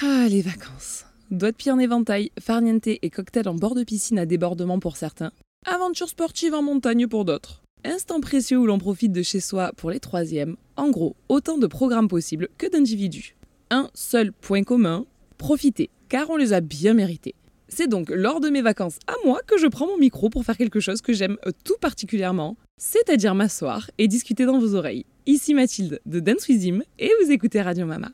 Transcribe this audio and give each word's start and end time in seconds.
Ah, 0.00 0.28
les 0.28 0.42
vacances. 0.42 1.06
Doigts 1.32 1.50
de 1.50 1.56
pied 1.56 1.72
en 1.72 1.78
éventail, 1.80 2.30
farniente 2.38 2.86
et 2.86 3.10
cocktail 3.10 3.48
en 3.48 3.54
bord 3.56 3.74
de 3.74 3.82
piscine 3.82 4.20
à 4.20 4.26
débordement 4.26 4.78
pour 4.78 4.96
certains. 4.96 5.32
Aventure 5.66 6.08
sportive 6.08 6.54
en 6.54 6.62
montagne 6.62 7.08
pour 7.08 7.24
d'autres. 7.24 7.64
Instant 7.84 8.20
précieux 8.20 8.58
où 8.58 8.66
l'on 8.66 8.78
profite 8.78 9.10
de 9.10 9.22
chez 9.22 9.40
soi 9.40 9.72
pour 9.76 9.90
les 9.90 9.98
troisièmes. 9.98 10.54
En 10.76 10.90
gros, 10.90 11.16
autant 11.28 11.58
de 11.58 11.66
programmes 11.66 12.06
possibles 12.06 12.48
que 12.58 12.68
d'individus. 12.68 13.34
Un 13.72 13.90
seul 13.92 14.30
point 14.32 14.62
commun, 14.62 15.04
profiter, 15.36 15.90
car 16.08 16.30
on 16.30 16.36
les 16.36 16.52
a 16.52 16.60
bien 16.60 16.94
mérités. 16.94 17.34
C'est 17.66 17.88
donc 17.88 18.08
lors 18.08 18.38
de 18.38 18.50
mes 18.50 18.62
vacances 18.62 19.00
à 19.08 19.14
moi 19.24 19.40
que 19.48 19.58
je 19.58 19.66
prends 19.66 19.88
mon 19.88 19.98
micro 19.98 20.30
pour 20.30 20.44
faire 20.44 20.56
quelque 20.56 20.78
chose 20.78 21.02
que 21.02 21.12
j'aime 21.12 21.38
tout 21.64 21.76
particulièrement, 21.80 22.56
c'est-à-dire 22.76 23.34
m'asseoir 23.34 23.90
et 23.98 24.06
discuter 24.06 24.44
dans 24.44 24.60
vos 24.60 24.76
oreilles. 24.76 25.06
Ici 25.26 25.54
Mathilde 25.54 26.00
de 26.06 26.20
Dance 26.20 26.48
et 26.48 27.10
vous 27.20 27.32
écoutez 27.32 27.60
Radio 27.60 27.84
Mama. 27.84 28.12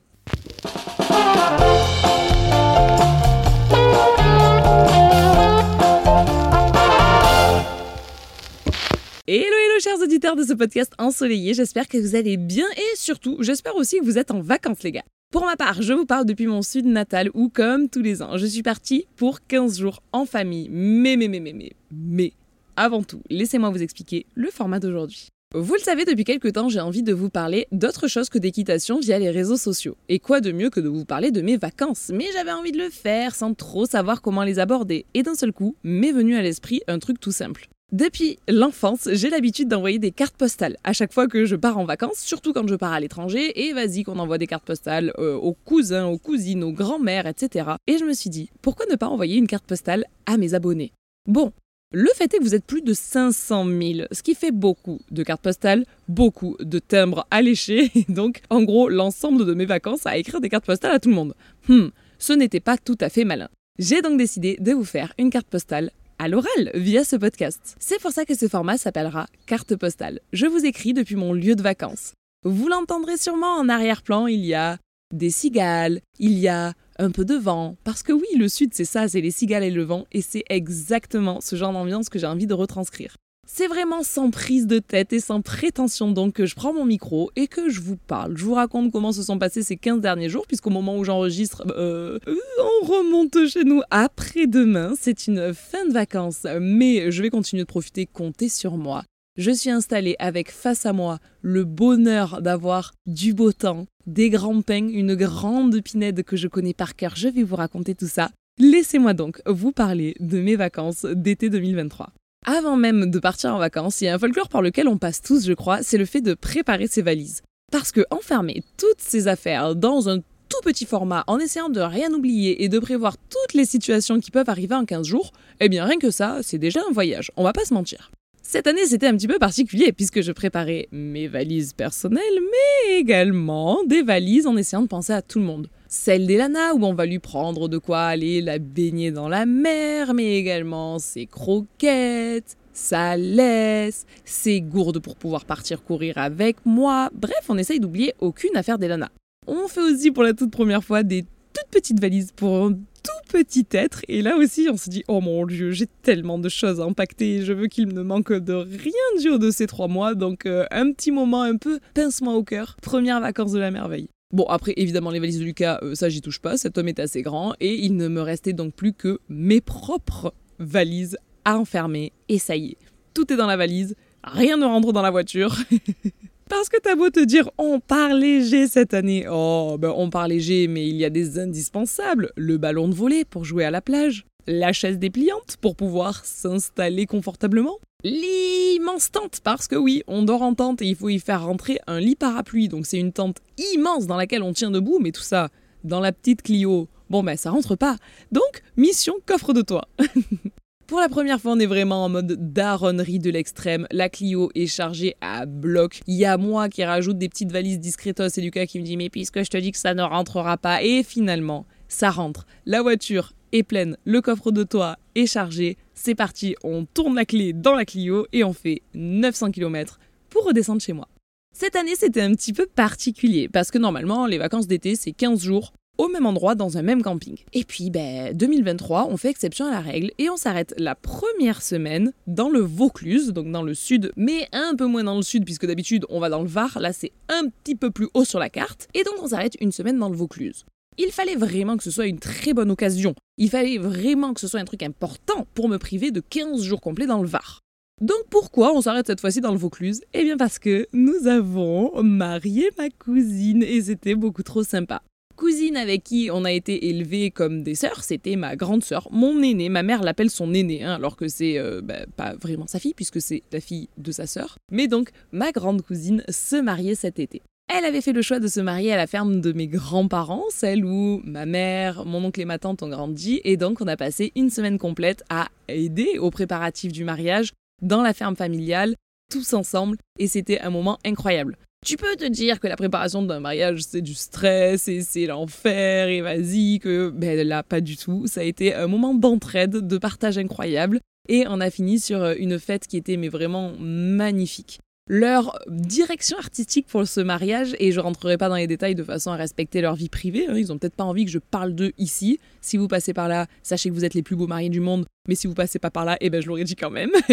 Hello, 9.27 9.43
hello, 9.43 9.81
chers 9.81 10.01
auditeurs 10.01 10.37
de 10.37 10.45
ce 10.45 10.53
podcast 10.53 10.93
ensoleillé. 10.99 11.55
J'espère 11.55 11.89
que 11.89 11.97
vous 11.97 12.15
allez 12.15 12.37
bien 12.37 12.67
et 12.77 12.97
surtout, 12.97 13.39
j'espère 13.41 13.75
aussi 13.75 13.99
que 13.99 14.05
vous 14.05 14.19
êtes 14.19 14.31
en 14.31 14.41
vacances, 14.41 14.83
les 14.83 14.93
gars. 14.93 15.05
Pour 15.33 15.47
ma 15.47 15.57
part, 15.57 15.83
je 15.83 15.93
vous 15.93 16.07
parle 16.07 16.27
depuis 16.27 16.47
mon 16.47 16.63
sud 16.63 16.87
natal 16.87 17.31
où, 17.35 17.49
comme 17.49 17.89
tous 17.89 18.03
les 18.03 18.23
ans, 18.23 18.37
je 18.37 18.47
suis 18.47 18.63
partie 18.63 19.07
pour 19.17 19.45
15 19.47 19.79
jours 19.81 20.03
en 20.13 20.27
famille. 20.27 20.69
Mais, 20.71 21.17
mais, 21.17 21.27
mais, 21.27 21.41
mais, 21.41 21.53
mais, 21.53 21.73
mais, 21.91 22.33
avant 22.77 23.03
tout, 23.03 23.23
laissez-moi 23.31 23.71
vous 23.71 23.83
expliquer 23.83 24.27
le 24.35 24.51
format 24.51 24.79
d'aujourd'hui. 24.79 25.29
Vous 25.57 25.75
le 25.75 25.81
savez, 25.81 26.05
depuis 26.05 26.25
quelques 26.25 26.55
temps, 26.55 26.69
j'ai 26.69 26.81
envie 26.81 27.05
de 27.05 27.13
vous 27.13 27.31
parler 27.31 27.69
d'autre 27.71 28.09
chose 28.09 28.29
que 28.29 28.39
d'équitation 28.39 28.99
via 28.99 29.21
les 29.21 29.31
réseaux 29.31 29.57
sociaux. 29.57 29.97
Et 30.09 30.19
quoi 30.19 30.41
de 30.41 30.51
mieux 30.51 30.69
que 30.69 30.81
de 30.81 30.89
vous 30.89 31.05
parler 31.05 31.31
de 31.31 31.43
mes 31.43 31.57
vacances? 31.57 32.11
Mais 32.13 32.27
j'avais 32.33 32.51
envie 32.51 32.73
de 32.73 32.79
le 32.79 32.91
faire 32.91 33.37
sans 33.37 33.55
trop 33.55 33.87
savoir 33.87 34.21
comment 34.21 34.43
les 34.43 34.59
aborder. 34.59 35.07
Et 35.15 35.23
d'un 35.23 35.37
seul 35.37 35.53
coup, 35.53 35.77
m'est 35.85 36.11
venu 36.11 36.35
à 36.35 36.43
l'esprit 36.43 36.83
un 36.89 36.99
truc 36.99 37.21
tout 37.21 37.31
simple. 37.31 37.69
Depuis 37.93 38.41
l'enfance, 38.49 39.09
j'ai 39.13 39.31
l'habitude 39.31 39.69
d'envoyer 39.69 40.01
des 40.01 40.11
cartes 40.11 40.37
postales 40.37 40.77
à 40.83 40.93
chaque 40.93 41.13
fois 41.13 41.29
que 41.29 41.45
je 41.45 41.55
pars 41.55 41.79
en 41.79 41.85
vacances, 41.85 42.19
surtout 42.19 42.53
quand 42.53 42.67
je 42.67 42.75
pars 42.75 42.93
à 42.93 42.99
l'étranger, 42.99 43.69
et 43.69 43.73
vas-y 43.75 44.03
qu'on 44.03 44.19
envoie 44.19 44.39
des 44.39 44.49
cartes 44.49 44.65
postales 44.65 45.13
euh, 45.21 45.37
aux 45.37 45.55
cousins, 45.55 46.07
aux 46.07 46.19
cousines, 46.19 46.65
aux 46.65 46.73
grands-mères, 46.73 47.29
etc. 47.29 47.75
Et 47.87 47.99
je 47.99 48.05
me 48.05 48.13
suis 48.13 48.29
dit, 48.29 48.51
pourquoi 48.61 48.87
ne 48.91 48.97
pas 48.97 49.07
envoyer 49.07 49.37
une 49.37 49.47
carte 49.47 49.67
postale 49.67 50.07
à 50.27 50.37
mes 50.37 50.55
abonnés? 50.55 50.91
Bon, 51.29 51.53
le 51.97 52.09
fait 52.17 52.35
est 52.35 52.39
que 52.39 52.43
vous 52.43 52.57
êtes 52.57 52.65
plus 52.65 52.83
de 52.83 52.93
500 52.93 53.67
000, 53.67 54.09
ce 54.11 54.23
qui 54.23 54.35
fait 54.35 54.51
beaucoup 54.51 55.01
de 55.13 55.23
cartes 55.23 55.43
postales, 55.43 55.85
beaucoup 56.09 56.57
de 56.59 56.81
timbres 56.81 57.25
et 57.33 58.05
donc 58.09 58.43
en 58.51 58.65
gros 58.65 58.89
l'ensemble 58.89 59.47
de 59.47 59.55
mes 59.55 59.65
vacances 59.65 60.05
à 60.05 60.17
écrire 60.17 60.41
des 60.41 60.49
cartes 60.49 60.67
postales 60.67 60.91
à 60.91 60.99
tout 60.99 61.09
le 61.09 61.15
monde. 61.15 61.35
Hmm, 61.69 61.91
ce 62.19 62.33
n'était 62.33 62.59
pas 62.59 62.77
tout 62.79 62.99
à 63.01 63.09
fait 63.09 63.23
malin. 63.25 63.49
J'ai 63.79 64.03
donc 64.03 64.19
décidé 64.19 64.57
de 64.59 64.73
vous 64.73 64.85
faire 64.85 65.13
une 65.19 65.31
carte 65.31 65.47
postale 65.47 65.93
à 66.19 66.27
l'oral 66.27 66.73
via 66.75 67.05
ce 67.05 67.15
podcast. 67.15 67.77
C'est 67.79 68.01
pour 68.01 68.11
ça 68.11 68.25
que 68.25 68.37
ce 68.37 68.49
format 68.49 68.77
s'appellera 68.77 69.27
carte 69.47 69.77
postale. 69.77 70.19
Je 70.33 70.47
vous 70.47 70.67
écris 70.67 70.95
depuis 70.95 71.17
mon 71.17 71.33
lieu 71.33 71.55
de 71.55 71.63
vacances. 71.63 72.15
Vous 72.43 72.69
l'entendrez 72.69 73.17
sûrement 73.19 73.55
en 73.57 73.69
arrière-plan, 73.69 74.27
il 74.27 74.45
y 74.45 74.55
a 74.55 74.79
des 75.15 75.31
cigales, 75.31 76.01
il 76.19 76.39
y 76.39 76.49
a 76.49 76.75
un 76.99 77.11
peu 77.11 77.25
de 77.25 77.35
vent. 77.35 77.77
Parce 77.85 78.03
que 78.03 78.13
oui, 78.13 78.27
le 78.39 78.49
sud, 78.49 78.75
c'est 78.75 78.85
ça, 78.85 79.09
c'est 79.09 79.21
les 79.21 79.31
cigales 79.31 79.65
et 79.65 79.71
le 79.71 79.83
vent, 79.83 80.05
et 80.13 80.23
c'est 80.23 80.45
exactement 80.49 81.41
ce 81.41 81.57
genre 81.57 81.73
d'ambiance 81.73 82.09
que 82.09 82.19
j'ai 82.19 82.27
envie 82.27 82.47
de 82.47 82.55
retranscrire. 82.55 83.17
C'est 83.47 83.67
vraiment 83.67 84.03
sans 84.03 84.31
prise 84.31 84.67
de 84.67 84.79
tête 84.79 85.13
et 85.13 85.21
sans 85.21 85.43
prétention 85.43 86.11
donc 86.11 86.35
que 86.35 86.47
je 86.47 86.55
prends 86.55 86.73
mon 86.73 86.87
micro 86.87 87.31
et 87.37 87.47
que 87.47 87.69
je 87.69 87.81
vous 87.81 87.97
parle. 87.97 88.37
Je 88.37 88.45
vous 88.45 88.55
raconte 88.55 88.91
comment 88.91 89.13
se 89.13 89.23
sont 89.23 89.39
passés 89.39 89.63
ces 89.63 89.77
15 89.77 90.01
derniers 90.01 90.31
jours, 90.31 90.47
puisqu'au 90.47 90.71
moment 90.71 90.97
où 90.97 91.05
j'enregistre, 91.05 91.63
euh, 91.77 92.19
on 92.27 92.87
remonte 92.87 93.47
chez 93.47 93.65
nous 93.65 93.83
après-demain. 93.91 94.95
C'est 94.99 95.27
une 95.27 95.53
fin 95.53 95.87
de 95.87 95.93
vacances, 95.93 96.47
mais 96.61 97.11
je 97.11 97.23
vais 97.23 97.31
continuer 97.31 97.65
de 97.65 97.69
profiter, 97.69 98.07
comptez 98.07 98.49
sur 98.49 98.77
moi. 98.79 99.05
Je 99.37 99.51
suis 99.51 99.71
installée 99.71 100.17
avec 100.21 100.51
face 100.51 100.87
à 100.87 100.93
moi 100.93 101.19
le 101.43 101.65
bonheur 101.65 102.41
d'avoir 102.41 102.93
du 103.07 103.35
beau 103.35 103.53
temps, 103.53 103.87
des 104.07 104.31
grands 104.31 104.63
pains, 104.63 104.89
une 104.89 105.15
grande 105.15 105.81
pinède 105.83 106.23
que 106.23 106.37
je 106.37 106.49
connais 106.49 106.75
par 106.75 106.97
cœur. 106.97 107.15
Je 107.17 107.29
vais 107.29 107.43
vous 107.43 107.57
raconter 107.57 107.95
tout 107.95 108.09
ça. 108.09 108.31
Laissez-moi 108.59 109.15
donc 109.15 109.41
vous 109.47 109.73
parler 109.73 110.15
de 110.21 110.41
mes 110.41 110.57
vacances 110.57 111.05
d'été 111.05 111.51
2023. 111.51 112.11
Avant 112.47 112.77
même 112.77 113.11
de 113.11 113.19
partir 113.19 113.55
en 113.55 113.59
vacances, 113.59 114.01
il 114.01 114.05
y 114.05 114.09
a 114.09 114.15
un 114.15 114.19
folklore 114.19 114.49
par 114.49 114.63
lequel 114.63 114.87
on 114.87 114.99
passe 114.99 115.23
tous, 115.23 115.47
je 115.47 115.55
crois, 115.55 115.83
c'est 115.83 115.99
le 115.99 116.05
fait 116.05 116.21
de 116.21 116.35
préparer 116.35 116.87
ses 116.87 117.03
valises. 117.03 117.43
Parce 117.73 117.91
que 117.91 118.03
enfermer 118.11 118.63
toutes 118.77 119.01
ces 119.01 119.29
affaires 119.29 119.75
dans 119.75 120.09
un 120.09 120.19
tout 120.19 120.61
petit 120.63 120.85
format 120.85 121.25
en 121.27 121.39
essayant 121.39 121.69
de 121.69 121.81
rien 121.81 122.13
oublier 122.13 122.63
et 122.63 122.69
de 122.69 122.79
prévoir 122.79 123.17
toutes 123.17 123.55
les 123.55 123.65
situations 123.65 124.21
qui 124.21 124.31
peuvent 124.31 124.51
arriver 124.51 124.75
en 124.75 124.85
15 124.85 125.07
jours, 125.07 125.33
eh 125.61 125.69
bien 125.69 125.85
rien 125.85 125.99
que 125.99 126.11
ça, 126.11 126.41
c'est 126.43 126.59
déjà 126.59 126.81
un 126.89 126.93
voyage, 126.93 127.33
on 127.37 127.45
va 127.45 127.53
pas 127.53 127.65
se 127.65 127.75
mentir. 127.75 128.11
Cette 128.47 128.67
année, 128.67 128.85
c'était 128.85 129.07
un 129.07 129.17
petit 129.17 129.27
peu 129.27 129.39
particulier 129.39 129.91
puisque 129.93 130.21
je 130.21 130.31
préparais 130.31 130.87
mes 130.93 131.29
valises 131.29 131.73
personnelles, 131.73 132.21
mais 132.41 132.99
également 132.99 133.83
des 133.85 134.03
valises 134.03 134.47
en 134.47 134.57
essayant 134.57 134.83
de 134.83 134.87
penser 134.87 135.15
à 135.15 135.23
tout 135.23 135.39
le 135.39 135.47
monde. 135.47 135.69
Celle 135.89 136.27
d'Elana 136.27 136.75
où 136.75 136.85
on 136.85 136.93
va 136.93 137.07
lui 137.07 137.19
prendre 137.19 137.69
de 137.69 137.79
quoi 137.79 138.03
aller 138.03 138.43
la 138.43 138.59
baigner 138.59 139.11
dans 139.11 139.29
la 139.29 139.47
mer, 139.47 140.13
mais 140.13 140.37
également 140.37 140.99
ses 140.99 141.25
croquettes, 141.25 142.57
sa 142.75 143.17
laisse, 143.17 144.05
ses 144.27 144.61
gourdes 144.61 144.99
pour 144.99 145.17
pouvoir 145.17 145.47
partir 145.47 145.83
courir 145.83 146.19
avec 146.19 146.57
moi. 146.67 147.09
Bref, 147.15 147.47
on 147.49 147.57
essaye 147.57 147.81
d'oublier 147.81 148.15
aucune 148.21 148.57
affaire 148.57 148.79
d'Elana. 148.79 149.11
On 149.47 149.69
fait 149.69 149.81
aussi 149.81 150.11
pour 150.11 150.23
la 150.23 150.35
toute 150.35 150.51
première 150.51 150.85
fois 150.85 151.03
des 151.03 151.25
toutes 151.55 151.71
petites 151.71 152.01
valises 152.01 152.33
pour 152.35 152.71
tout 152.71 153.33
petit 153.33 153.67
être. 153.73 154.01
Et 154.09 154.23
là 154.23 154.37
aussi, 154.37 154.69
on 154.71 154.77
se 154.77 154.91
dit, 154.91 155.05
oh 155.09 155.21
mon 155.21 155.47
dieu, 155.47 155.71
j'ai 155.71 155.87
tellement 156.03 156.39
de 156.39 156.49
choses 156.49 156.81
à 156.81 156.85
impacter. 156.85 157.45
Je 157.45 157.53
veux 157.53 157.67
qu'il 157.67 157.89
ne 157.89 158.03
manque 158.03 158.33
de 158.33 158.55
rien 158.55 159.21
du 159.21 159.31
haut 159.31 159.39
de 159.39 159.51
ces 159.51 159.67
trois 159.67 159.89
mois. 159.89 160.15
Donc, 160.15 160.47
euh, 160.47 160.67
un 160.71 160.91
petit 160.93 161.11
moment 161.11 161.43
un 161.43 161.57
peu 161.57 161.81
pincement 161.95 162.35
au 162.35 162.43
cœur. 162.43 162.77
Première 162.83 163.21
vacances 163.21 163.53
de 163.53 163.59
la 163.59 163.71
merveille. 163.71 164.09
Bon, 164.33 164.45
après, 164.45 164.73
évidemment, 164.77 165.11
les 165.11 165.21
valises 165.21 165.39
de 165.39 165.45
Lucas, 165.45 165.79
euh, 165.83 165.95
ça, 165.95 166.09
j'y 166.09 166.21
touche 166.21 166.41
pas. 166.41 166.57
Cet 166.57 166.79
homme 166.79 166.89
est 166.89 166.99
assez 166.99 167.23
grand. 167.23 167.55
Et 167.61 167.75
il 167.85 167.97
ne 167.97 168.09
me 168.09 168.21
restait 168.21 168.53
donc 168.53 168.75
plus 168.75 168.93
que 168.93 169.21
mes 169.29 169.61
propres 169.61 170.35
valises 170.59 171.19
à 171.45 171.59
enfermer. 171.59 172.13
Et 172.29 172.39
ça 172.39 172.57
y 172.57 172.71
est, 172.71 172.79
tout 173.13 173.33
est 173.33 173.37
dans 173.37 173.47
la 173.47 173.57
valise. 173.57 173.95
Rien 174.25 174.57
ne 174.57 174.65
rentre 174.65 174.93
dans 174.93 175.03
la 175.03 175.11
voiture. 175.11 175.55
Parce 176.49 176.69
que 176.69 176.79
t'as 176.79 176.95
beau 176.95 177.11
te 177.11 177.25
dire 177.25 177.51
on 177.59 177.81
part 177.81 178.15
léger 178.15 178.69
cette 178.69 178.95
année. 178.95 179.27
Oh, 179.31 179.77
ben 179.79 179.93
on 179.97 180.11
part 180.11 180.29
léger, 180.29 180.69
mais 180.69 180.87
il 180.87 180.97
y 180.97 181.05
a 181.05 181.11
des 181.11 181.39
indispensables. 181.39 182.31
Le 182.37 182.59
ballon 182.59 182.89
de 182.89 182.95
volet 182.95 183.25
pour 183.25 183.45
jouer 183.45 183.65
à 183.65 183.71
la 183.71 183.81
plage. 183.81 184.27
La 184.47 184.73
chaise 184.73 184.99
dépliante 184.99 185.57
pour 185.61 185.75
pouvoir 185.75 186.25
s'installer 186.25 187.07
confortablement. 187.07 187.79
L'immense 188.03 189.11
tente, 189.11 189.41
parce 189.43 189.67
que 189.67 189.77
oui, 189.77 190.03
on 190.07 190.23
dort 190.23 190.43
en 190.43 190.55
tente 190.55 190.83
et 190.83 190.87
il 190.87 190.97
faut 190.97 191.09
y 191.09 191.19
faire 191.19 191.47
rentrer 191.47 191.79
un 191.87 191.99
lit 191.99 192.17
parapluie. 192.17 192.69
Donc 192.69 192.85
c'est 192.85 192.99
une 192.99 193.13
tente 193.13 193.39
immense 193.75 194.07
dans 194.07 194.17
laquelle 194.17 194.43
on 194.43 194.53
tient 194.53 194.71
debout, 194.71 194.99
mais 195.01 195.13
tout 195.13 195.23
ça 195.23 195.49
dans 195.85 196.01
la 196.01 196.13
petite 196.13 196.43
Clio. 196.43 196.89
Bon 197.09 197.23
ben 197.23 197.37
ça 197.37 197.51
rentre 197.51 197.77
pas. 197.77 197.97
Donc, 198.33 198.63
mission 198.77 199.15
coffre 199.25 199.55
de 199.55 199.63
toit. 199.63 199.89
Pour 200.87 201.01
la 201.01 201.09
première 201.09 201.41
fois, 201.41 201.53
on 201.53 201.59
est 201.59 201.67
vraiment 201.67 202.05
en 202.05 202.11
mode 202.11 202.53
daronnerie 202.53 203.19
de 203.19 203.31
l'extrême. 203.31 203.87
La 203.91 204.11
Clio 204.11 204.51
est 204.55 204.67
chargée 204.67 205.17
à 205.23 205.47
bloc. 205.47 206.01
Il 206.07 206.15
y 206.15 206.27
a 206.27 206.37
moi 206.37 206.69
qui 206.69 206.85
rajoute 206.85 207.17
des 207.17 207.31
petites 207.31 207.51
valises 207.51 207.81
discretos 207.81 208.29
et 208.29 208.41
Lucas 208.43 208.67
qui 208.67 208.79
me 208.79 208.85
dit 208.85 208.99
mais 208.99 209.09
puisque 209.09 209.43
je 209.43 209.49
te 209.49 209.57
dis 209.57 209.73
que 209.73 209.79
ça 209.79 209.95
ne 209.95 210.03
rentrera 210.03 210.59
pas. 210.59 210.83
Et 210.83 211.03
finalement, 211.03 211.65
ça 211.89 212.11
rentre. 212.11 212.47
La 212.67 212.83
voiture 212.83 213.33
est 213.53 213.63
pleine, 213.63 213.97
le 214.05 214.21
coffre 214.21 214.51
de 214.51 214.63
toit 214.63 214.99
est 215.15 215.27
chargé. 215.27 215.79
C'est 215.95 216.15
parti, 216.15 216.55
on 216.63 216.85
tourne 216.85 217.15
la 217.15 217.25
clé 217.25 217.55
dans 217.55 217.75
la 217.75 217.87
Clio 217.87 218.27
et 218.35 218.45
on 218.45 218.53
fait 218.53 218.83
900 218.95 219.53
km 219.53 219.99
pour 220.29 220.45
redescendre 220.45 220.83
chez 220.83 220.93
moi. 220.93 221.09
Cette 221.57 221.77
année, 221.77 221.95
c'était 221.97 222.21
un 222.21 222.33
petit 222.33 222.53
peu 222.53 222.67
particulier 222.67 223.49
parce 223.49 223.71
que 223.71 223.79
normalement, 223.79 224.27
les 224.27 224.39
vacances 224.39 224.67
d'été, 224.67 224.97
c'est 224.97 225.13
15 225.13 225.41
jours 225.41 225.73
au 225.99 226.09
même 226.09 226.27
endroit 226.27 226.55
dans 226.55 226.77
un 226.77 226.83
même 226.83 227.03
camping. 227.03 227.37
Et 227.53 227.65
puis, 227.65 227.91
ben, 227.91 228.37
2023, 228.37 229.09
on 229.11 229.17
fait 229.17 229.31
exception 229.31 229.67
à 229.67 229.71
la 229.71 229.81
règle 229.81 230.11
et 230.19 230.31
on 230.31 230.37
s'arrête 230.37 230.75
la 230.79 230.95
première 230.95 231.63
semaine 231.63 232.13
dans 232.27 232.49
le 232.49 232.61
Vaucluse, 232.61 233.33
donc 233.33 233.51
dans 233.51 233.63
le 233.63 233.75
sud, 233.75 234.13
mais 234.17 234.49
un 234.53 234.75
peu 234.77 234.87
moins 234.87 235.05
dans 235.05 235.17
le 235.17 235.23
sud 235.23 235.45
puisque 235.45 235.67
d'habitude 235.67 236.07
on 236.09 236.21
va 236.21 236.29
dans 236.29 236.43
le 236.43 236.49
Var, 236.49 236.79
là 236.81 236.93
c'est 236.93 237.13
un 237.29 237.49
petit 237.49 237.75
peu 237.75 237.91
plus 237.91 238.09
haut 238.15 238.25
sur 238.25 238.39
la 238.39 238.51
carte, 238.51 238.89
et 238.95 239.03
donc 239.05 239.15
on 239.23 239.29
s'arrête 239.29 239.57
une 239.61 239.73
semaine 239.73 239.99
dans 239.99 240.09
le 240.09 240.17
Vaucluse. 240.17 240.65
Il 240.97 241.11
fallait 241.11 241.37
vraiment 241.37 241.77
que 241.77 241.83
ce 241.83 241.91
soit 241.91 242.07
une 242.07 242.21
très 242.21 242.53
bonne 242.53 242.71
occasion. 242.71 243.15
Il 243.37 243.51
fallait 243.51 243.79
vraiment 243.79 244.33
que 244.33 244.41
ce 244.41 244.47
soit 244.47 244.61
un 244.61 244.65
truc 244.65 244.83
important 244.83 245.47
pour 245.55 245.69
me 245.69 245.77
priver 245.79 246.13
de 246.13 246.21
15 246.21 246.63
jours 246.63 246.81
complets 246.81 247.07
dans 247.07 247.21
le 247.21 247.27
Var. 247.27 247.61
Donc 248.01 248.19
pourquoi 248.31 248.73
on 248.75 248.81
s'arrête 248.81 249.07
cette 249.07 249.21
fois-ci 249.21 249.41
dans 249.41 249.53
le 249.53 249.59
Vaucluse? 249.59 250.03
Eh 250.13 250.23
bien 250.23 250.37
parce 250.37 250.59
que 250.59 250.87
nous 250.93 251.27
avons 251.27 252.03
marié 252.03 252.71
ma 252.79 252.91
cousine 252.91 253.63
et 253.63 253.83
c'était 253.83 254.15
beaucoup 254.15 254.43
trop 254.43 254.63
sympa 254.63 255.03
cousine 255.35 255.77
avec 255.77 256.05
qui 256.05 256.31
on 256.33 256.45
a 256.45 256.53
été 256.53 256.89
élevés 256.89 257.31
comme 257.31 257.63
des 257.63 257.75
sœurs, 257.75 258.05
c'était 258.05 258.37
ma 258.37 258.57
grande 258.57 258.85
sœur, 258.85 259.09
mon 259.11 259.43
aînée. 259.43 259.69
Ma 259.69 259.83
mère 259.83 260.03
l'appelle 260.03 260.31
son 260.31 260.55
aînée, 260.55 260.83
hein, 260.85 260.95
alors 260.95 261.17
que 261.17 261.29
c'est 261.29 261.59
euh, 261.59 261.81
bah, 261.83 262.07
pas 262.17 262.35
vraiment 262.35 262.67
sa 262.67 262.79
fille, 262.79 262.95
puisque 262.95 263.21
c'est 263.21 263.43
la 263.53 263.61
fille 263.61 263.89
de 263.99 264.13
sa 264.13 264.27
sœur. 264.27 264.59
Mais 264.71 264.89
donc, 264.89 265.11
ma 265.33 265.53
grande 265.53 265.83
cousine 265.83 266.23
se 266.29 266.57
mariait 266.57 266.95
cet 266.95 267.19
été. 267.19 267.43
Elle 267.69 267.87
avait 267.87 268.03
fait 268.03 268.13
le 268.13 268.23
choix 268.23 268.41
de 268.41 268.47
se 268.47 268.61
marier 268.61 268.93
à 268.93 268.97
la 268.97 269.07
ferme 269.07 269.41
de 269.41 269.53
mes 269.53 269.67
grands-parents, 269.67 270.45
celle 270.51 270.85
où 270.85 271.23
ma 271.25 271.47
mère, 271.47 272.05
mon 272.05 272.23
oncle 272.25 272.41
et 272.41 272.45
ma 272.45 272.59
tante 272.59 272.83
ont 272.83 272.89
grandi, 272.89 273.41
et 273.45 273.57
donc 273.57 273.81
on 273.81 273.87
a 273.87 273.97
passé 273.97 274.33
une 274.37 274.51
semaine 274.51 274.79
complète 274.79 275.25
à 275.31 275.49
aider 275.69 276.19
aux 276.19 276.31
préparatifs 276.31 276.93
du 276.93 277.05
mariage 277.05 277.53
dans 277.81 278.03
la 278.03 278.13
ferme 278.13 278.37
familiale, 278.37 278.97
tous 279.31 279.55
ensemble, 279.55 279.97
et 280.19 280.27
c'était 280.27 280.61
un 280.61 280.71
moment 280.71 280.99
incroyable. 281.05 281.57
Tu 281.85 281.99
peux 281.99 282.17
te 282.17 282.27
dire 282.27 282.61
que 282.61 282.67
la 282.67 282.77
préparation 282.77 283.23
d'un 283.23 283.41
mariage, 283.41 283.83
c'est 283.83 284.01
du 284.01 284.15
stress 284.15 284.89
et 284.89 285.03
c'est 285.03 285.27
l'enfer 285.27 286.09
et 286.09 286.23
vas-y, 286.23 286.79
que 286.79 287.11
ben 287.11 287.47
là, 287.47 287.63
pas 287.63 287.83
du 287.83 287.99
tout. 287.99 288.27
Ça 288.27 288.41
a 288.41 288.45
été 288.45 288.73
un 288.73 288.87
moment 288.87 289.13
d'entraide, 289.15 289.87
de 289.87 289.99
partage 289.99 290.39
incroyable. 290.39 291.01
Et 291.29 291.45
on 291.47 291.61
a 291.61 291.71
fini 291.71 292.01
sur 292.01 292.25
une 292.39 292.59
fête 292.59 292.87
qui 292.87 292.97
était 292.97 293.19
mais 293.19 293.29
vraiment 293.29 293.73
magnifique 293.79 294.81
leur 295.07 295.59
direction 295.69 296.39
artistique 296.39 296.87
pour 296.87 297.07
ce 297.07 297.21
mariage, 297.21 297.77
et 297.79 297.93
je 297.93 298.01
rentrerai 298.01 298.39
pas 298.39 298.49
dans 298.49 298.57
les 298.57 298.67
détails 298.67 298.95
de 298.95 299.05
façon 299.05 299.31
à 299.31 299.37
respecter 299.37 299.81
leur 299.81 299.95
vie 299.95 300.09
privée, 300.09 300.47
hein. 300.49 300.57
ils 300.57 300.73
ont 300.73 300.79
peut-être 300.79 300.95
pas 300.95 301.05
envie 301.05 301.25
que 301.25 301.31
je 301.31 301.39
parle 301.39 301.75
d'eux 301.75 301.93
ici. 301.99 302.39
Si 302.63 302.77
vous 302.77 302.89
passez 302.89 303.13
par 303.13 303.29
là, 303.29 303.47
sachez 303.63 303.91
que 303.91 303.95
vous 303.95 304.05
êtes 304.05 304.15
les 304.15 304.23
plus 304.23 304.37
beaux 304.37 304.47
mariés 304.47 304.71
du 304.71 304.81
monde, 304.81 305.05
mais 305.29 305.35
si 305.35 305.47
vous 305.47 305.55
passez 305.55 305.79
pas 305.79 305.91
par 305.91 306.05
là, 306.05 306.17
eh 306.21 306.31
ben 306.31 306.41
je 306.41 306.49
l'aurais 306.49 306.65
dit 306.65 306.77
quand 306.77 306.91
même. 306.91 307.11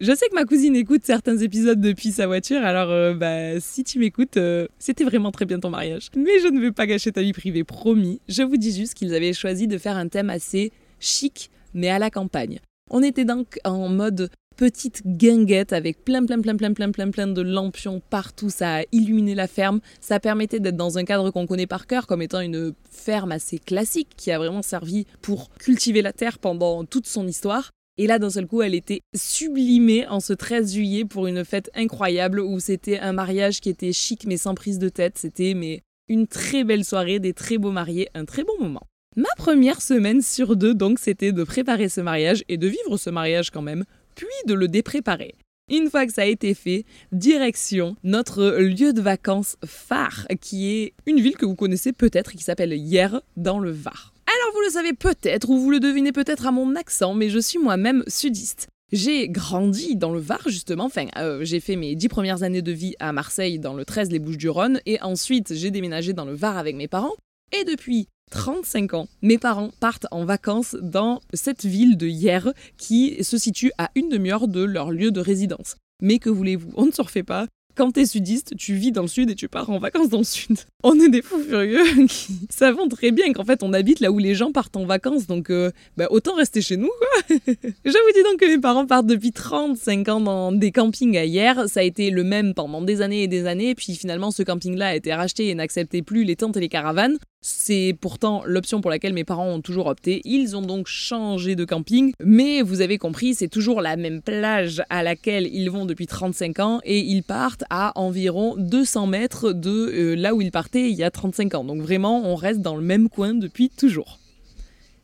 je 0.00 0.14
sais 0.14 0.28
que 0.28 0.34
ma 0.34 0.44
cousine 0.44 0.74
écoute 0.74 1.02
certains 1.04 1.36
épisodes 1.38 1.80
depuis 1.80 2.10
sa 2.10 2.26
voiture, 2.26 2.62
alors 2.62 2.90
euh, 2.90 3.14
bah 3.14 3.60
si 3.60 3.84
tu 3.84 3.98
m'écoutes, 4.00 4.36
euh, 4.36 4.66
c'était 4.78 5.04
vraiment 5.04 5.30
très 5.30 5.44
bien 5.44 5.60
ton 5.60 5.70
mariage. 5.70 6.08
Mais 6.16 6.40
je 6.42 6.48
ne 6.48 6.60
veux 6.60 6.72
pas 6.72 6.86
gâcher 6.86 7.12
ta 7.12 7.22
vie 7.22 7.32
privée, 7.32 7.62
promis. 7.62 8.20
Je 8.28 8.42
vous 8.42 8.56
dis 8.56 8.74
juste 8.74 8.94
qu'ils 8.94 9.14
avaient 9.14 9.32
choisi 9.32 9.68
de 9.68 9.78
faire 9.78 9.96
un 9.96 10.08
thème 10.08 10.30
assez 10.30 10.72
chic, 10.98 11.50
mais 11.74 11.88
à 11.88 11.98
la 11.98 12.10
campagne. 12.10 12.58
On 12.90 13.02
était 13.02 13.24
donc 13.24 13.58
en 13.64 13.88
mode 13.88 14.30
petite 14.62 15.02
guinguette 15.04 15.72
avec 15.72 16.04
plein 16.04 16.24
plein 16.24 16.40
plein 16.40 16.54
plein 16.54 16.72
plein 16.72 16.92
plein 16.92 17.10
plein 17.10 17.26
de 17.26 17.42
lampions 17.42 18.00
partout, 18.10 18.48
ça 18.48 18.76
a 18.76 18.82
illuminé 18.92 19.34
la 19.34 19.48
ferme, 19.48 19.80
ça 20.00 20.20
permettait 20.20 20.60
d'être 20.60 20.76
dans 20.76 20.98
un 20.98 21.04
cadre 21.04 21.32
qu'on 21.32 21.48
connaît 21.48 21.66
par 21.66 21.88
cœur 21.88 22.06
comme 22.06 22.22
étant 22.22 22.38
une 22.38 22.72
ferme 22.88 23.32
assez 23.32 23.58
classique 23.58 24.10
qui 24.16 24.30
a 24.30 24.38
vraiment 24.38 24.62
servi 24.62 25.04
pour 25.20 25.50
cultiver 25.54 26.00
la 26.00 26.12
terre 26.12 26.38
pendant 26.38 26.84
toute 26.84 27.08
son 27.08 27.26
histoire. 27.26 27.72
Et 27.98 28.06
là, 28.06 28.20
d'un 28.20 28.30
seul 28.30 28.46
coup, 28.46 28.62
elle 28.62 28.76
était 28.76 29.00
sublimée 29.16 30.06
en 30.06 30.20
ce 30.20 30.32
13 30.32 30.74
juillet 30.74 31.04
pour 31.04 31.26
une 31.26 31.44
fête 31.44 31.68
incroyable 31.74 32.38
où 32.38 32.60
c'était 32.60 33.00
un 33.00 33.12
mariage 33.12 33.60
qui 33.60 33.68
était 33.68 33.92
chic 33.92 34.26
mais 34.28 34.36
sans 34.36 34.54
prise 34.54 34.78
de 34.78 34.88
tête. 34.88 35.18
C'était 35.18 35.54
mais 35.54 35.82
une 36.06 36.28
très 36.28 36.62
belle 36.62 36.84
soirée, 36.84 37.18
des 37.18 37.32
très 37.32 37.58
beaux 37.58 37.72
mariés, 37.72 38.10
un 38.14 38.24
très 38.24 38.44
bon 38.44 38.56
moment. 38.60 38.86
Ma 39.16 39.28
première 39.36 39.82
semaine 39.82 40.22
sur 40.22 40.54
deux, 40.54 40.72
donc, 40.72 41.00
c'était 41.00 41.32
de 41.32 41.42
préparer 41.44 41.88
ce 41.88 42.00
mariage 42.00 42.44
et 42.48 42.56
de 42.56 42.68
vivre 42.68 42.96
ce 42.96 43.10
mariage 43.10 43.50
quand 43.50 43.60
même 43.60 43.84
puis 44.14 44.26
de 44.46 44.54
le 44.54 44.68
dépréparer. 44.68 45.34
Une 45.70 45.88
fois 45.88 46.06
que 46.06 46.12
ça 46.12 46.22
a 46.22 46.26
été 46.26 46.54
fait, 46.54 46.84
direction 47.12 47.96
notre 48.02 48.58
lieu 48.58 48.92
de 48.92 49.00
vacances 49.00 49.56
phare, 49.64 50.26
qui 50.40 50.70
est 50.70 50.94
une 51.06 51.20
ville 51.20 51.36
que 51.36 51.46
vous 51.46 51.54
connaissez 51.54 51.92
peut-être, 51.92 52.32
qui 52.32 52.42
s'appelle 52.42 52.72
Hier, 52.72 53.22
dans 53.36 53.58
le 53.58 53.70
Var. 53.70 54.12
Alors 54.26 54.54
vous 54.54 54.60
le 54.62 54.70
savez 54.70 54.92
peut-être, 54.92 55.48
ou 55.50 55.58
vous 55.58 55.70
le 55.70 55.80
devinez 55.80 56.12
peut-être 56.12 56.46
à 56.46 56.50
mon 56.50 56.74
accent, 56.74 57.14
mais 57.14 57.30
je 57.30 57.38
suis 57.38 57.58
moi-même 57.58 58.02
sudiste. 58.06 58.68
J'ai 58.92 59.28
grandi 59.28 59.96
dans 59.96 60.12
le 60.12 60.20
Var, 60.20 60.42
justement. 60.48 60.84
Enfin, 60.84 61.06
euh, 61.16 61.42
j'ai 61.44 61.60
fait 61.60 61.76
mes 61.76 61.94
dix 61.94 62.08
premières 62.08 62.42
années 62.42 62.60
de 62.60 62.72
vie 62.72 62.94
à 62.98 63.12
Marseille, 63.12 63.58
dans 63.58 63.72
le 63.72 63.86
13 63.86 64.10
les 64.10 64.18
Bouches-du-Rhône, 64.18 64.80
et 64.84 65.00
ensuite 65.00 65.54
j'ai 65.54 65.70
déménagé 65.70 66.12
dans 66.12 66.26
le 66.26 66.34
Var 66.34 66.58
avec 66.58 66.76
mes 66.76 66.88
parents. 66.88 67.14
Et 67.58 67.64
depuis 67.64 68.08
35 68.32 68.94
ans, 68.94 69.08
mes 69.20 69.36
parents 69.36 69.70
partent 69.78 70.06
en 70.10 70.24
vacances 70.24 70.74
dans 70.80 71.20
cette 71.34 71.66
ville 71.66 71.98
de 71.98 72.06
Hier 72.06 72.50
qui 72.78 73.22
se 73.22 73.36
situe 73.36 73.72
à 73.76 73.90
une 73.94 74.08
demi-heure 74.08 74.48
de 74.48 74.64
leur 74.64 74.90
lieu 74.90 75.10
de 75.10 75.20
résidence. 75.20 75.76
Mais 76.00 76.18
que 76.18 76.30
voulez-vous, 76.30 76.72
on 76.74 76.86
ne 76.86 76.90
se 76.90 77.02
refait 77.02 77.22
pas. 77.22 77.46
Quand 77.74 77.92
t'es 77.92 78.06
sudiste, 78.06 78.56
tu 78.56 78.74
vis 78.74 78.90
dans 78.90 79.02
le 79.02 79.08
sud 79.08 79.30
et 79.30 79.34
tu 79.34 79.48
pars 79.48 79.68
en 79.68 79.78
vacances 79.78 80.08
dans 80.08 80.18
le 80.18 80.24
sud. 80.24 80.56
On 80.82 80.98
est 80.98 81.10
des 81.10 81.20
fous 81.22 81.42
furieux 81.42 81.84
qui 82.08 82.46
savons 82.50 82.88
très 82.88 83.12
bien 83.12 83.32
qu'en 83.32 83.44
fait 83.44 83.62
on 83.62 83.72
habite 83.72 84.00
là 84.00 84.10
où 84.10 84.18
les 84.18 84.34
gens 84.34 84.50
partent 84.50 84.76
en 84.76 84.84
vacances, 84.84 85.26
donc 85.26 85.48
euh, 85.48 85.70
bah, 85.96 86.06
autant 86.10 86.34
rester 86.34 86.60
chez 86.60 86.76
nous. 86.76 86.90
Je 87.28 87.34
vous 87.38 88.12
dis 88.14 88.22
donc 88.24 88.40
que 88.40 88.46
mes 88.46 88.60
parents 88.60 88.86
partent 88.86 89.06
depuis 89.06 89.32
35 89.32 90.08
ans 90.08 90.20
dans 90.20 90.52
des 90.52 90.72
campings 90.72 91.16
à 91.16 91.24
hier. 91.24 91.68
Ça 91.68 91.80
a 91.80 91.82
été 91.82 92.10
le 92.10 92.24
même 92.24 92.52
pendant 92.52 92.82
des 92.82 93.00
années 93.00 93.22
et 93.22 93.28
des 93.28 93.46
années, 93.46 93.74
puis 93.74 93.94
finalement 93.94 94.30
ce 94.30 94.42
camping-là 94.42 94.88
a 94.88 94.94
été 94.94 95.14
racheté 95.14 95.48
et 95.48 95.54
n'acceptait 95.54 96.02
plus 96.02 96.24
les 96.24 96.36
tentes 96.36 96.56
et 96.56 96.60
les 96.60 96.68
caravanes. 96.68 97.18
C'est 97.44 97.96
pourtant 98.00 98.44
l'option 98.46 98.80
pour 98.80 98.88
laquelle 98.88 99.12
mes 99.12 99.24
parents 99.24 99.48
ont 99.48 99.60
toujours 99.60 99.88
opté. 99.88 100.22
Ils 100.24 100.56
ont 100.56 100.62
donc 100.62 100.86
changé 100.86 101.56
de 101.56 101.64
camping, 101.64 102.12
mais 102.22 102.62
vous 102.62 102.80
avez 102.82 102.98
compris, 102.98 103.34
c'est 103.34 103.48
toujours 103.48 103.82
la 103.82 103.96
même 103.96 104.22
plage 104.22 104.80
à 104.90 105.02
laquelle 105.02 105.48
ils 105.52 105.68
vont 105.68 105.84
depuis 105.84 106.06
35 106.06 106.60
ans 106.60 106.80
et 106.84 107.00
ils 107.00 107.24
partent 107.24 107.64
à 107.68 107.98
environ 107.98 108.54
200 108.58 109.08
mètres 109.08 109.52
de 109.52 109.70
euh, 109.70 110.14
là 110.14 110.34
où 110.36 110.40
ils 110.40 110.52
partaient 110.52 110.88
il 110.88 110.94
y 110.94 111.02
a 111.02 111.10
35 111.10 111.56
ans. 111.56 111.64
Donc 111.64 111.82
vraiment, 111.82 112.24
on 112.24 112.36
reste 112.36 112.60
dans 112.60 112.76
le 112.76 112.82
même 112.82 113.08
coin 113.08 113.34
depuis 113.34 113.70
toujours. 113.70 114.20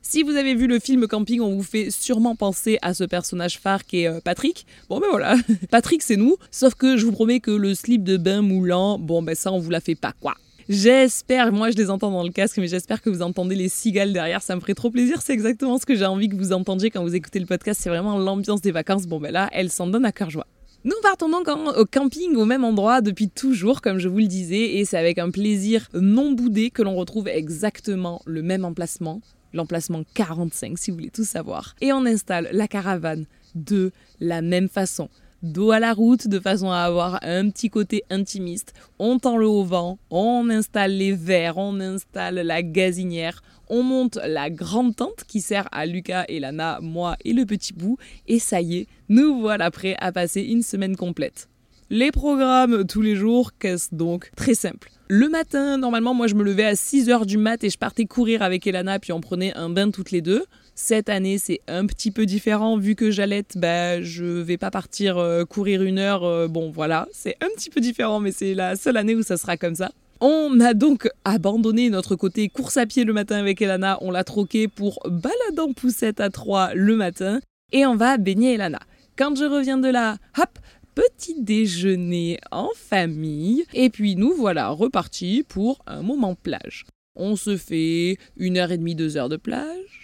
Si 0.00 0.22
vous 0.22 0.36
avez 0.36 0.54
vu 0.54 0.68
le 0.68 0.78
film 0.78 1.08
Camping, 1.08 1.40
on 1.40 1.56
vous 1.56 1.64
fait 1.64 1.90
sûrement 1.90 2.36
penser 2.36 2.78
à 2.82 2.94
ce 2.94 3.02
personnage 3.02 3.58
phare 3.58 3.84
qui 3.84 4.02
est 4.02 4.06
euh, 4.06 4.20
Patrick. 4.22 4.64
Bon 4.88 5.00
ben 5.00 5.08
voilà, 5.10 5.36
Patrick 5.72 6.02
c'est 6.02 6.16
nous, 6.16 6.36
sauf 6.52 6.74
que 6.74 6.96
je 6.96 7.04
vous 7.04 7.12
promets 7.12 7.40
que 7.40 7.50
le 7.50 7.74
slip 7.74 8.04
de 8.04 8.16
bain 8.16 8.42
moulant, 8.42 8.96
bon 8.96 9.22
ben 9.22 9.34
ça 9.34 9.50
on 9.50 9.58
vous 9.58 9.70
la 9.70 9.80
fait 9.80 9.96
pas 9.96 10.12
quoi. 10.20 10.36
J'espère, 10.68 11.50
moi 11.50 11.70
je 11.70 11.76
les 11.78 11.88
entends 11.88 12.10
dans 12.10 12.22
le 12.22 12.30
casque, 12.30 12.58
mais 12.58 12.68
j'espère 12.68 13.00
que 13.00 13.08
vous 13.08 13.22
entendez 13.22 13.54
les 13.54 13.70
cigales 13.70 14.12
derrière. 14.12 14.42
Ça 14.42 14.54
me 14.54 14.60
ferait 14.60 14.74
trop 14.74 14.90
plaisir. 14.90 15.22
C'est 15.22 15.32
exactement 15.32 15.78
ce 15.78 15.86
que 15.86 15.94
j'ai 15.94 16.04
envie 16.04 16.28
que 16.28 16.36
vous 16.36 16.52
entendiez 16.52 16.90
quand 16.90 17.02
vous 17.02 17.14
écoutez 17.14 17.40
le 17.40 17.46
podcast. 17.46 17.80
C'est 17.82 17.88
vraiment 17.88 18.18
l'ambiance 18.18 18.60
des 18.60 18.70
vacances. 18.70 19.06
Bon, 19.06 19.18
ben 19.18 19.32
là, 19.32 19.48
elle 19.52 19.70
s'en 19.70 19.86
donne 19.86 20.04
à 20.04 20.12
cœur 20.12 20.28
joie. 20.28 20.46
Nous 20.84 20.94
partons 21.02 21.30
donc 21.30 21.48
au 21.48 21.86
camping 21.86 22.36
au 22.36 22.44
même 22.44 22.64
endroit 22.64 23.00
depuis 23.00 23.30
toujours, 23.30 23.80
comme 23.80 23.98
je 23.98 24.08
vous 24.08 24.18
le 24.18 24.26
disais, 24.26 24.76
et 24.76 24.84
c'est 24.84 24.98
avec 24.98 25.18
un 25.18 25.30
plaisir 25.30 25.88
non 25.94 26.32
boudé 26.32 26.70
que 26.70 26.82
l'on 26.82 26.96
retrouve 26.96 27.28
exactement 27.28 28.20
le 28.26 28.42
même 28.42 28.66
emplacement, 28.66 29.22
l'emplacement 29.54 30.02
45 30.14 30.78
si 30.78 30.90
vous 30.90 30.98
voulez 30.98 31.10
tout 31.10 31.24
savoir. 31.24 31.76
Et 31.80 31.94
on 31.94 32.04
installe 32.04 32.50
la 32.52 32.68
caravane 32.68 33.24
de 33.54 33.90
la 34.20 34.42
même 34.42 34.68
façon 34.68 35.08
dos 35.42 35.70
à 35.70 35.80
la 35.80 35.92
route 35.92 36.28
de 36.28 36.40
façon 36.40 36.70
à 36.70 36.78
avoir 36.78 37.18
un 37.22 37.50
petit 37.50 37.70
côté 37.70 38.04
intimiste. 38.10 38.74
On 38.98 39.18
tend 39.18 39.36
le 39.36 39.46
haut 39.46 39.64
vent, 39.64 39.98
on 40.10 40.48
installe 40.50 40.92
les 40.92 41.12
verres, 41.12 41.58
on 41.58 41.80
installe 41.80 42.36
la 42.36 42.62
gazinière, 42.62 43.42
on 43.68 43.82
monte 43.82 44.18
la 44.24 44.50
grande 44.50 44.96
tente 44.96 45.24
qui 45.26 45.40
sert 45.40 45.68
à 45.72 45.86
Lucas 45.86 46.24
et 46.28 46.40
Lana, 46.40 46.78
moi 46.82 47.16
et 47.24 47.32
le 47.32 47.44
petit 47.46 47.72
bout, 47.72 47.98
et 48.26 48.38
ça 48.38 48.60
y 48.60 48.78
est, 48.78 48.86
nous 49.08 49.40
voilà 49.40 49.70
prêts 49.70 49.96
à 50.00 50.12
passer 50.12 50.42
une 50.42 50.62
semaine 50.62 50.96
complète. 50.96 51.48
Les 51.90 52.12
programmes 52.12 52.86
tous 52.86 53.00
les 53.00 53.16
jours, 53.16 53.52
qu'est-ce 53.58 53.94
donc 53.94 54.30
Très 54.36 54.54
simple. 54.54 54.90
Le 55.08 55.30
matin, 55.30 55.78
normalement, 55.78 56.12
moi 56.12 56.26
je 56.26 56.34
me 56.34 56.42
levais 56.42 56.66
à 56.66 56.74
6h 56.74 57.24
du 57.24 57.38
mat 57.38 57.64
et 57.64 57.70
je 57.70 57.78
partais 57.78 58.04
courir 58.04 58.42
avec 58.42 58.66
Elana, 58.66 58.98
puis 58.98 59.12
on 59.12 59.22
prenait 59.22 59.54
un 59.54 59.70
bain 59.70 59.90
toutes 59.90 60.10
les 60.10 60.20
deux. 60.20 60.44
Cette 60.80 61.08
année, 61.08 61.38
c'est 61.38 61.60
un 61.66 61.86
petit 61.86 62.12
peu 62.12 62.24
différent 62.24 62.78
vu 62.78 62.94
que 62.94 63.10
j'allaite, 63.10 63.54
bah, 63.56 64.00
je 64.00 64.24
vais 64.24 64.58
pas 64.58 64.70
partir 64.70 65.18
euh, 65.18 65.44
courir 65.44 65.82
une 65.82 65.98
heure. 65.98 66.22
Euh, 66.22 66.46
bon, 66.46 66.70
voilà, 66.70 67.08
c'est 67.12 67.36
un 67.40 67.48
petit 67.56 67.68
peu 67.68 67.80
différent, 67.80 68.20
mais 68.20 68.30
c'est 68.30 68.54
la 68.54 68.76
seule 68.76 68.96
année 68.96 69.16
où 69.16 69.24
ça 69.24 69.36
sera 69.36 69.56
comme 69.56 69.74
ça. 69.74 69.90
On 70.20 70.60
a 70.60 70.74
donc 70.74 71.10
abandonné 71.24 71.90
notre 71.90 72.14
côté 72.14 72.48
course 72.48 72.76
à 72.76 72.86
pied 72.86 73.02
le 73.02 73.12
matin 73.12 73.38
avec 73.38 73.60
Elana, 73.60 73.98
on 74.02 74.12
l'a 74.12 74.22
troqué 74.22 74.68
pour 74.68 75.00
baladant 75.04 75.72
poussette 75.72 76.20
à 76.20 76.30
3 76.30 76.74
le 76.74 76.94
matin 76.94 77.40
et 77.72 77.84
on 77.84 77.96
va 77.96 78.16
baigner 78.16 78.54
Elana. 78.54 78.80
Quand 79.16 79.36
je 79.36 79.46
reviens 79.46 79.78
de 79.78 79.88
là, 79.88 80.16
hop, 80.38 80.60
petit 80.94 81.42
déjeuner 81.42 82.38
en 82.52 82.70
famille 82.76 83.64
et 83.74 83.90
puis 83.90 84.14
nous 84.14 84.32
voilà 84.32 84.68
repartis 84.68 85.44
pour 85.48 85.80
un 85.88 86.02
moment 86.02 86.36
plage. 86.36 86.86
On 87.16 87.34
se 87.34 87.56
fait 87.56 88.16
une 88.36 88.58
heure 88.58 88.70
et 88.70 88.78
demie, 88.78 88.94
deux 88.94 89.16
heures 89.16 89.28
de 89.28 89.36
plage 89.36 89.97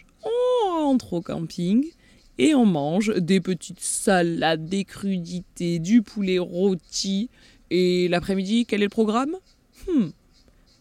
rentre 0.84 1.14
au 1.14 1.20
camping 1.20 1.84
et 2.38 2.54
on 2.54 2.66
mange 2.66 3.14
des 3.14 3.40
petites 3.40 3.80
salades, 3.80 4.68
des 4.68 4.84
crudités, 4.84 5.78
du 5.78 6.02
poulet 6.02 6.38
rôti. 6.38 7.30
Et 7.70 8.08
l'après-midi, 8.08 8.66
quel 8.66 8.82
est 8.82 8.86
le 8.86 8.90
programme? 8.90 9.36
Hmm. 9.88 10.08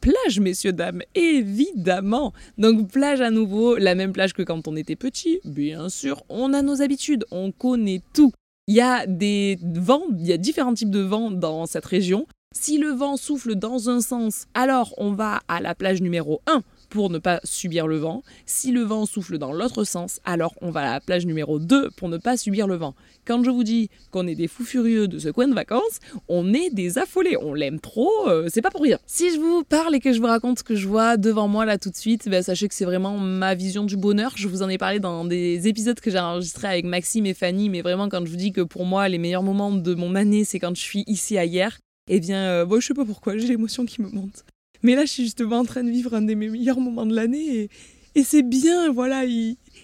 Plage, 0.01 0.39
messieurs, 0.39 0.73
dames, 0.73 1.01
évidemment. 1.15 2.33
Donc 2.57 2.89
plage 2.91 3.21
à 3.21 3.31
nouveau, 3.31 3.77
la 3.77 3.95
même 3.95 4.11
plage 4.11 4.33
que 4.33 4.41
quand 4.41 4.67
on 4.67 4.75
était 4.75 4.97
petit, 4.97 5.39
bien 5.45 5.87
sûr. 5.89 6.23
On 6.27 6.53
a 6.53 6.61
nos 6.61 6.81
habitudes, 6.81 7.25
on 7.31 7.51
connaît 7.51 8.01
tout. 8.13 8.33
Il 8.67 8.75
y 8.75 8.81
a 8.81 9.05
des 9.07 9.57
vents, 9.61 10.03
il 10.17 10.25
y 10.25 10.33
a 10.33 10.37
différents 10.37 10.73
types 10.73 10.89
de 10.89 10.99
vents 10.99 11.31
dans 11.31 11.65
cette 11.65 11.85
région. 11.85 12.27
Si 12.55 12.77
le 12.77 12.89
vent 12.89 13.17
souffle 13.17 13.55
dans 13.55 13.89
un 13.89 14.01
sens, 14.01 14.45
alors 14.53 14.93
on 14.97 15.13
va 15.13 15.41
à 15.47 15.61
la 15.61 15.73
plage 15.73 16.01
numéro 16.01 16.41
1 16.47 16.63
pour 16.93 17.09
ne 17.09 17.17
pas 17.17 17.39
subir 17.43 17.87
le 17.87 17.97
vent. 17.97 18.21
Si 18.45 18.71
le 18.71 18.81
vent 18.81 19.07
souffle 19.07 19.39
dans 19.39 19.51
l'autre 19.51 19.83
sens, 19.83 20.19
alors 20.25 20.53
on 20.61 20.69
va 20.69 20.81
à 20.81 20.93
la 20.93 21.01
plage 21.01 21.25
numéro 21.25 21.57
2 21.57 21.89
pour 21.97 22.07
ne 22.07 22.17
pas 22.17 22.37
subir 22.37 22.67
le 22.67 22.75
vent. 22.75 22.93
Quand 23.25 23.43
je 23.43 23.49
vous 23.49 23.63
dis 23.63 23.89
qu'on 24.11 24.27
est 24.27 24.35
des 24.35 24.47
fous 24.47 24.63
furieux 24.63 25.07
de 25.07 25.17
ce 25.17 25.29
coin 25.29 25.47
de 25.47 25.55
vacances, 25.55 25.99
on 26.27 26.53
est 26.53 26.69
des 26.69 26.99
affolés, 26.99 27.35
on 27.41 27.55
l'aime 27.55 27.79
trop, 27.79 28.11
euh, 28.27 28.47
c'est 28.47 28.61
pas 28.61 28.69
pour 28.69 28.83
rien. 28.83 28.99
Si 29.07 29.33
je 29.33 29.39
vous 29.39 29.63
parle 29.63 29.95
et 29.95 29.99
que 29.99 30.13
je 30.13 30.19
vous 30.19 30.27
raconte 30.27 30.59
ce 30.59 30.63
que 30.63 30.75
je 30.75 30.87
vois 30.87 31.17
devant 31.17 31.47
moi 31.47 31.65
là 31.65 31.79
tout 31.79 31.89
de 31.89 31.95
suite, 31.95 32.29
ben, 32.29 32.43
sachez 32.43 32.67
que 32.67 32.75
c'est 32.75 32.85
vraiment 32.85 33.17
ma 33.17 33.55
vision 33.55 33.85
du 33.85 33.97
bonheur. 33.97 34.33
Je 34.35 34.47
vous 34.47 34.61
en 34.61 34.69
ai 34.69 34.77
parlé 34.77 34.99
dans 34.99 35.25
des 35.25 35.67
épisodes 35.67 35.99
que 35.99 36.11
j'ai 36.11 36.19
enregistrés 36.19 36.67
avec 36.67 36.85
Maxime 36.85 37.25
et 37.25 37.33
Fanny, 37.33 37.69
mais 37.69 37.81
vraiment 37.81 38.07
quand 38.07 38.23
je 38.23 38.29
vous 38.29 38.37
dis 38.37 38.51
que 38.51 38.61
pour 38.61 38.85
moi 38.85 39.09
les 39.09 39.17
meilleurs 39.17 39.41
moments 39.41 39.71
de 39.71 39.95
mon 39.95 40.13
année 40.13 40.43
c'est 40.43 40.59
quand 40.59 40.75
je 40.75 40.81
suis 40.81 41.03
ici 41.07 41.37
hier, 41.43 41.79
Eh 42.07 42.19
bien, 42.19 42.65
bon, 42.65 42.79
je 42.79 42.85
sais 42.85 42.93
pas 42.93 43.05
pourquoi, 43.05 43.35
j'ai 43.35 43.47
l'émotion 43.47 43.83
qui 43.85 43.99
me 44.01 44.09
monte. 44.09 44.45
Mais 44.83 44.95
là, 44.95 45.05
je 45.05 45.11
suis 45.11 45.23
justement 45.23 45.59
en 45.59 45.65
train 45.65 45.83
de 45.83 45.89
vivre 45.89 46.13
un 46.13 46.21
des 46.21 46.35
meilleurs 46.35 46.79
moments 46.79 47.05
de 47.05 47.15
l'année 47.15 47.69
et, 48.15 48.23
c'est 48.23 48.43
bien, 48.43 48.91
voilà. 48.91 49.23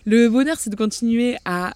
Le 0.05 0.27
bonheur, 0.27 0.59
c'est 0.59 0.69
de 0.69 0.75
continuer 0.75 1.37
à 1.45 1.73